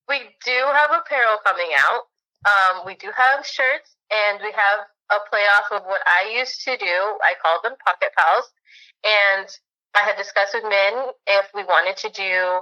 we 0.09 0.19
do 0.45 0.59
have 0.73 0.91
apparel 0.93 1.39
coming 1.45 1.71
out. 1.79 2.03
Um, 2.45 2.87
we 2.87 2.95
do 2.97 3.09
have 3.15 3.47
shirts, 3.47 3.97
and 4.11 4.41
we 4.43 4.53
have 4.53 4.87
a 5.11 5.19
playoff 5.33 5.77
of 5.77 5.85
what 5.87 6.03
I 6.05 6.37
used 6.37 6.63
to 6.65 6.77
do. 6.77 7.19
I 7.25 7.35
call 7.41 7.61
them 7.63 7.77
pocket 7.85 8.11
pals, 8.17 8.53
and 9.05 9.49
I 9.95 10.05
had 10.05 10.17
discussed 10.17 10.55
with 10.55 10.65
Min 10.65 11.13
if 11.27 11.47
we 11.55 11.65
wanted 11.65 11.97
to 11.99 12.11
do 12.11 12.61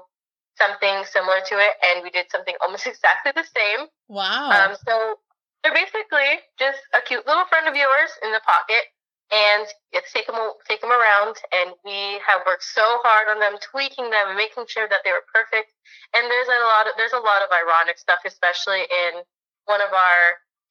something 0.56 1.04
similar 1.08 1.40
to 1.48 1.54
it, 1.58 1.74
and 1.80 2.02
we 2.02 2.10
did 2.10 2.26
something 2.30 2.54
almost 2.62 2.86
exactly 2.90 3.32
the 3.34 3.46
same. 3.46 3.88
Wow. 4.08 4.50
Um, 4.50 4.76
so 4.84 5.18
they're 5.62 5.74
basically 5.74 6.42
just 6.58 6.80
a 6.94 7.00
cute 7.00 7.26
little 7.26 7.46
friend 7.46 7.68
of 7.68 7.76
yours 7.76 8.10
in 8.22 8.32
the 8.32 8.42
pocket, 8.42 8.84
and 9.32 9.66
you 9.92 10.00
take 10.12 10.26
them 10.26 10.36
take 10.68 10.80
them 10.80 10.92
around. 10.92 11.38
And 11.52 11.72
we 11.84 12.20
have 12.26 12.44
worked 12.46 12.64
so 12.64 12.84
hard 13.04 13.32
on 13.32 13.40
them, 13.40 13.56
tweaking 13.62 14.10
them, 14.10 14.34
and 14.34 14.36
making 14.36 14.66
sure 14.68 14.88
that 14.88 15.00
they 15.04 15.12
were 15.12 15.24
perfect. 15.32 15.72
And 16.14 16.28
there's 16.28 16.50
a 16.50 16.60
lot 16.66 16.86
of 16.86 16.92
there's 16.96 17.16
a 17.16 17.22
lot 17.22 17.40
of 17.40 17.48
ironic 17.52 17.98
stuff, 17.98 18.20
especially 18.26 18.84
in 18.84 19.22
one 19.64 19.80
of 19.80 19.92
our 19.92 20.22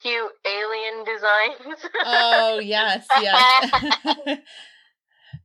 cute 0.01 0.31
alien 0.45 1.05
designs. 1.11 1.79
oh, 2.05 2.59
yes, 2.59 3.07
yes. 3.21 3.71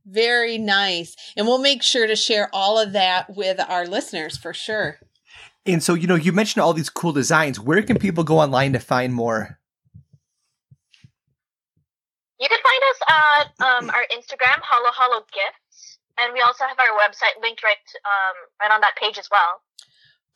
Very 0.09 0.57
nice. 0.57 1.15
And 1.35 1.45
we'll 1.45 1.57
make 1.57 1.83
sure 1.83 2.07
to 2.07 2.15
share 2.15 2.49
all 2.53 2.79
of 2.79 2.93
that 2.93 3.35
with 3.35 3.59
our 3.59 3.85
listeners 3.85 4.37
for 4.37 4.53
sure. 4.53 4.99
And 5.65 5.83
so, 5.83 5.95
you 5.95 6.07
know, 6.07 6.15
you 6.15 6.31
mentioned 6.31 6.63
all 6.63 6.71
these 6.71 6.89
cool 6.89 7.11
designs. 7.11 7.59
Where 7.59 7.81
can 7.81 7.99
people 7.99 8.23
go 8.23 8.39
online 8.39 8.71
to 8.71 8.79
find 8.79 9.13
more? 9.13 9.59
You 12.39 12.47
can 12.47 12.59
find 12.63 12.81
us 12.91 12.99
at 13.09 13.65
um, 13.65 13.89
our 13.89 14.05
Instagram, 14.15 14.61
Halo 14.63 14.91
Halo 14.95 15.25
Gifts, 15.33 15.97
and 16.17 16.31
we 16.33 16.39
also 16.39 16.63
have 16.65 16.77
our 16.79 16.95
website 16.97 17.41
linked 17.41 17.63
right 17.63 17.77
um, 18.05 18.35
right 18.61 18.71
on 18.71 18.79
that 18.81 18.95
page 18.95 19.17
as 19.17 19.27
well. 19.31 19.61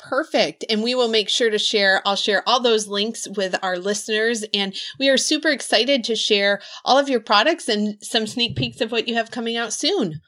Perfect. 0.01 0.65
And 0.69 0.81
we 0.81 0.95
will 0.95 1.07
make 1.07 1.29
sure 1.29 1.49
to 1.49 1.59
share, 1.59 2.01
I'll 2.05 2.15
share 2.15 2.47
all 2.47 2.59
those 2.59 2.87
links 2.87 3.27
with 3.35 3.55
our 3.61 3.77
listeners. 3.77 4.43
And 4.53 4.75
we 4.99 5.09
are 5.09 5.17
super 5.17 5.49
excited 5.49 6.03
to 6.05 6.15
share 6.15 6.59
all 6.83 6.97
of 6.97 7.07
your 7.07 7.19
products 7.19 7.69
and 7.69 7.97
some 8.03 8.25
sneak 8.25 8.55
peeks 8.55 8.81
of 8.81 8.91
what 8.91 9.07
you 9.07 9.13
have 9.15 9.31
coming 9.31 9.57
out 9.57 9.73
soon. 9.73 10.21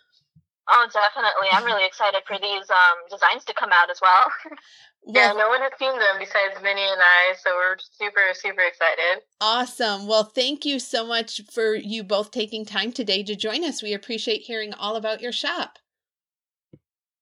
Oh, 0.70 0.88
definitely. 0.94 1.50
I'm 1.52 1.66
really 1.66 1.86
excited 1.86 2.22
for 2.26 2.38
these 2.40 2.70
um, 2.70 2.98
designs 3.10 3.44
to 3.46 3.54
come 3.54 3.72
out 3.74 3.90
as 3.90 4.00
well. 4.02 4.32
yeah, 5.08 5.34
no 5.34 5.50
one 5.50 5.62
has 5.62 5.72
seen 5.78 5.92
them 5.92 6.20
besides 6.20 6.62
Minnie 6.62 6.82
and 6.82 7.02
I, 7.02 7.34
so 7.44 7.50
we're 7.54 7.76
super, 7.92 8.22
super 8.34 8.62
excited. 8.62 9.24
Awesome. 9.42 10.08
Well, 10.08 10.24
thank 10.24 10.66
you 10.66 10.80
so 10.80 11.06
much 11.06 11.42
for 11.52 11.76
you 11.76 12.04
both 12.04 12.32
taking 12.32 12.64
time 12.64 12.94
today 12.94 13.24
to 13.24 13.36
join 13.36 13.64
us. 13.66 13.84
We 13.84 13.94
appreciate 13.94 14.42
hearing 14.42 14.74
all 14.74 14.96
about 14.96 15.22
your 15.22 15.34
shop. 15.34 15.80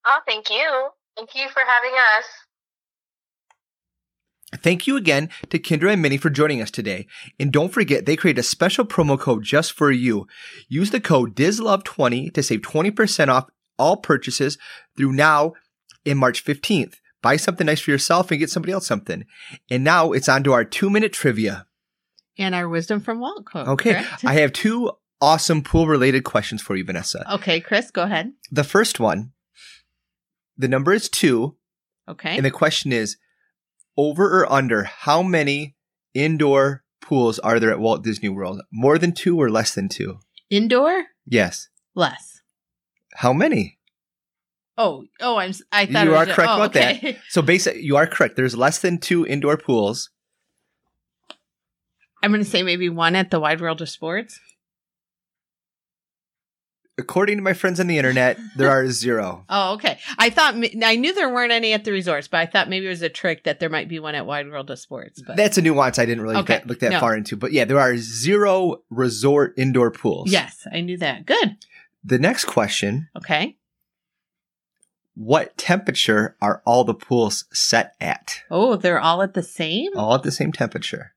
Oh, 0.06 0.20
thank 0.28 0.50
you. 0.50 0.90
Thank 1.18 1.36
you 1.36 1.50
for 1.50 1.62
having 1.66 1.98
us. 2.18 2.26
Thank 4.58 4.86
you 4.86 4.98
again 4.98 5.30
to 5.50 5.60
Kyndra 5.60 5.94
and 5.94 6.02
Minnie 6.02 6.18
for 6.18 6.30
joining 6.30 6.62
us 6.62 6.72
today. 6.72 7.08
And 7.40 7.54
don't 7.54 7.72
forget, 7.72 8.06
they 8.06 8.18
created 8.18 8.42
a 8.42 8.44
special 8.44 8.86
promo 8.86 9.18
code 9.18 9.44
just 9.44 9.72
for 9.72 9.92
you. 9.92 10.28
Use 10.68 10.92
the 10.92 11.00
code 11.00 11.36
DISLOVE20 11.36 12.34
to 12.34 12.44
save 12.44 12.62
20% 12.62 13.30
off 13.30 13.50
all 13.80 13.98
purchases 13.98 14.58
through 14.98 15.14
now 15.14 15.54
in 16.04 16.18
March 16.18 16.44
15th. 16.44 16.96
Buy 17.22 17.38
something 17.38 17.68
nice 17.68 17.80
for 17.82 17.92
yourself 17.92 18.32
and 18.32 18.40
get 18.40 18.50
somebody 18.50 18.74
else 18.74 18.88
something. 18.88 19.26
And 19.70 19.84
now 19.84 20.12
it's 20.12 20.28
on 20.28 20.44
to 20.44 20.54
our 20.54 20.66
two 20.66 20.90
minute 20.90 21.14
trivia. 21.14 21.66
And 22.38 22.56
our 22.56 22.68
wisdom 22.68 23.00
from 23.00 23.20
Walt 23.20 23.46
quote. 23.46 23.68
Okay. 23.68 23.94
correct? 23.94 24.26
I 24.26 24.34
have 24.34 24.52
two 24.52 24.92
awesome 25.22 25.62
pool 25.62 25.88
related 25.88 26.24
questions 26.24 26.62
for 26.62 26.76
you, 26.76 26.84
Vanessa. 26.84 27.26
Okay, 27.36 27.60
Kris, 27.60 27.92
go 27.92 28.04
ahead. 28.04 28.34
The 28.52 28.64
first 28.64 29.00
one, 29.00 29.32
the 30.58 30.68
number 30.68 30.94
is 30.94 31.10
two. 31.10 31.56
Okay. 32.08 32.36
And 32.36 32.46
the 32.46 32.52
question 32.52 32.92
is 32.92 33.18
over 33.98 34.42
or 34.42 34.52
under 34.52 34.84
how 34.84 35.22
many 35.22 35.76
indoor 36.14 36.84
pools 37.02 37.40
are 37.40 37.60
there 37.60 37.72
at 37.72 37.80
Walt 37.80 38.04
Disney 38.04 38.30
World? 38.30 38.62
More 38.72 38.98
than 38.98 39.14
two 39.14 39.40
or 39.40 39.50
less 39.50 39.74
than 39.74 39.90
two? 39.90 40.20
Indoor? 40.50 41.06
Yes. 41.26 41.70
Less. 41.96 42.42
How 43.16 43.34
many? 43.34 43.78
Oh, 44.78 45.06
oh, 45.20 45.38
I'm. 45.38 45.54
I 45.72 45.86
thought 45.86 46.06
You 46.06 46.14
it 46.14 46.18
are 46.18 46.26
correct 46.26 46.52
oh, 46.52 46.56
about 46.56 46.76
okay. 46.76 47.18
So 47.30 47.42
basically, 47.42 47.84
you 47.84 47.98
are 47.98 48.08
correct. 48.08 48.36
There's 48.36 48.56
less 48.56 48.80
than 48.80 48.98
two 48.98 49.26
indoor 49.26 49.58
pools. 49.58 50.10
I'm 52.24 52.32
going 52.32 52.44
to 52.44 52.50
say 52.50 52.64
maybe 52.64 52.90
one 52.90 53.16
at 53.16 53.32
the 53.32 53.40
Wide 53.40 53.62
World 53.62 53.82
of 53.82 53.90
Sports. 53.90 54.40
According 56.98 57.38
to 57.38 57.42
my 57.44 57.54
friends 57.54 57.80
on 57.80 57.88
the 57.88 57.98
internet, 57.98 58.38
there 58.58 58.70
are 58.70 58.88
zero. 58.92 59.46
Oh, 59.50 59.74
okay. 59.76 59.98
I 60.20 60.30
thought 60.30 60.56
I 60.84 60.96
knew 60.98 61.14
there 61.16 61.34
weren't 61.34 61.52
any 61.52 61.74
at 61.74 61.84
the 61.86 61.92
resorts, 61.92 62.28
but 62.28 62.42
I 62.42 62.46
thought 62.46 62.70
maybe 62.70 62.86
it 62.86 62.90
was 62.90 63.02
a 63.02 63.10
trick 63.10 63.46
that 63.46 63.60
there 63.60 63.70
might 63.70 63.88
be 63.90 63.98
one 64.00 64.14
at 64.14 64.26
Wide 64.26 64.50
World 64.50 64.70
of 64.70 64.78
Sports. 64.78 65.22
But 65.26 65.38
That's 65.38 65.58
a 65.58 65.62
nuance 65.62 65.98
I 66.00 66.06
didn't 66.06 66.24
really 66.24 66.36
Okay, 66.38 66.56
get, 66.58 66.68
look 66.68 66.80
that 66.80 66.92
no. 66.92 67.00
far 67.00 67.16
into. 67.16 67.38
But 67.38 67.54
yeah, 67.54 67.66
there 67.66 67.80
are 67.80 67.96
zero 67.98 68.84
resort 68.90 69.54
indoor 69.58 69.90
pools. 69.90 70.32
yes, 70.32 70.68
I 70.72 70.82
knew 70.82 70.98
that. 70.98 71.26
Good. 71.26 71.58
The 72.04 72.20
next 72.20 72.46
question 72.46 73.08
Okay. 73.18 73.58
What 75.14 75.58
temperature 75.58 76.36
are 76.42 76.62
all 76.66 76.84
the 76.84 76.94
pools 76.94 77.46
set 77.52 77.94
at? 78.00 78.42
Oh, 78.50 78.76
they're 78.76 79.00
all 79.00 79.22
at 79.22 79.34
the 79.34 79.44
same. 79.44 79.92
All 79.96 80.16
at 80.16 80.24
the 80.24 80.32
same 80.32 80.52
temperature. 80.52 81.14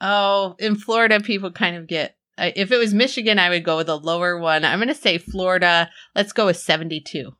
Oh, 0.00 0.56
in 0.58 0.76
Florida, 0.76 1.20
people 1.20 1.50
kind 1.52 1.76
of 1.76 1.86
get. 1.86 2.15
I- 2.38 2.52
If 2.56 2.70
it 2.72 2.76
was 2.76 2.92
Michigan, 2.94 3.38
I 3.38 3.48
would 3.48 3.64
go 3.64 3.76
with 3.76 3.88
a 3.88 3.96
lower 3.96 4.38
one. 4.38 4.64
I'm 4.64 4.78
going 4.78 4.88
to 4.88 4.94
say 4.94 5.18
Florida. 5.18 5.90
Let's 6.14 6.32
go 6.32 6.46
with 6.46 6.56
72. 6.58 7.32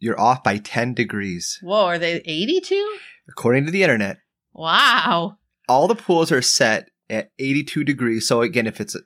You're 0.00 0.20
off 0.20 0.42
by 0.42 0.58
10 0.58 0.94
degrees. 0.94 1.58
Whoa, 1.62 1.86
are 1.86 1.98
they 1.98 2.16
82? 2.24 2.98
According 3.28 3.64
to 3.66 3.70
the 3.72 3.82
internet, 3.82 4.18
Wow. 4.52 5.38
all 5.68 5.88
the 5.88 5.94
pools 5.94 6.30
are 6.30 6.42
set 6.42 6.90
at 7.08 7.30
82 7.38 7.84
degrees. 7.84 8.28
So 8.28 8.42
again, 8.42 8.66
if 8.66 8.80
it's 8.80 8.96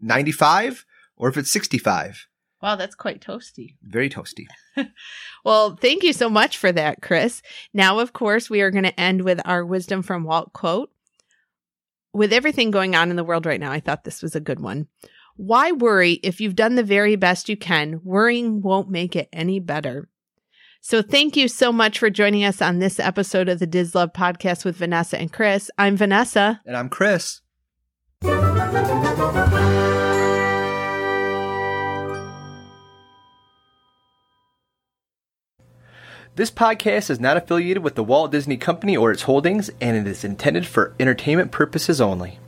95 0.00 0.84
or 1.16 1.28
if 1.28 1.36
it's 1.36 1.50
65, 1.50 2.26
Wow, 2.62 2.76
that's 2.76 2.94
quite 2.94 3.20
toasty. 3.20 3.76
very 3.82 4.08
toasty. 4.10 4.46
Well, 5.44 5.76
thank 5.76 6.02
you 6.02 6.12
so 6.12 6.28
much 6.28 6.58
for 6.58 6.72
that, 6.72 7.00
Kris. 7.02 7.40
Now, 7.72 8.00
of 8.00 8.12
course, 8.12 8.50
we 8.50 8.62
are 8.62 8.72
going 8.72 8.82
to 8.84 8.98
end 9.00 9.22
with 9.22 9.40
our 9.44 9.64
wisdom 9.64 10.02
from 10.02 10.24
Walt 10.24 10.52
quote. 10.52 10.90
With 12.16 12.32
everything 12.32 12.70
going 12.70 12.94
on 12.94 13.10
in 13.10 13.16
the 13.16 13.24
world 13.24 13.44
right 13.44 13.60
now, 13.60 13.70
I 13.70 13.78
thought 13.78 14.04
this 14.04 14.22
was 14.22 14.34
a 14.34 14.40
good 14.40 14.58
one. 14.58 14.86
Why 15.36 15.72
worry 15.72 16.12
if 16.22 16.40
you've 16.40 16.56
done 16.56 16.74
the 16.74 16.82
very 16.82 17.14
best 17.14 17.50
you 17.50 17.58
can? 17.58 18.00
Worrying 18.02 18.62
won't 18.62 18.88
make 18.88 19.14
it 19.14 19.28
any 19.34 19.60
better. 19.60 20.08
So, 20.80 21.02
thank 21.02 21.36
you 21.36 21.46
so 21.46 21.72
much 21.72 21.98
for 21.98 22.08
joining 22.08 22.42
us 22.42 22.62
on 22.62 22.78
this 22.78 22.98
episode 22.98 23.50
of 23.50 23.58
the 23.58 23.66
DisLove 23.66 24.14
podcast 24.14 24.64
with 24.64 24.76
Vanessa 24.76 25.18
and 25.18 25.30
Kris. 25.30 25.70
I'm 25.76 25.94
Vanessa. 25.94 26.62
And 26.64 26.74
I'm 26.74 26.88
Kris. 26.88 27.42
This 36.36 36.50
podcast 36.50 37.08
is 37.08 37.18
not 37.18 37.38
affiliated 37.38 37.82
with 37.82 37.94
the 37.94 38.04
Walt 38.04 38.30
Disney 38.30 38.58
Company 38.58 38.94
or 38.94 39.10
its 39.10 39.22
holdings, 39.22 39.70
and 39.80 39.96
it 39.96 40.06
is 40.06 40.22
intended 40.22 40.66
for 40.66 40.92
entertainment 41.00 41.50
purposes 41.50 41.98
only. 41.98 42.38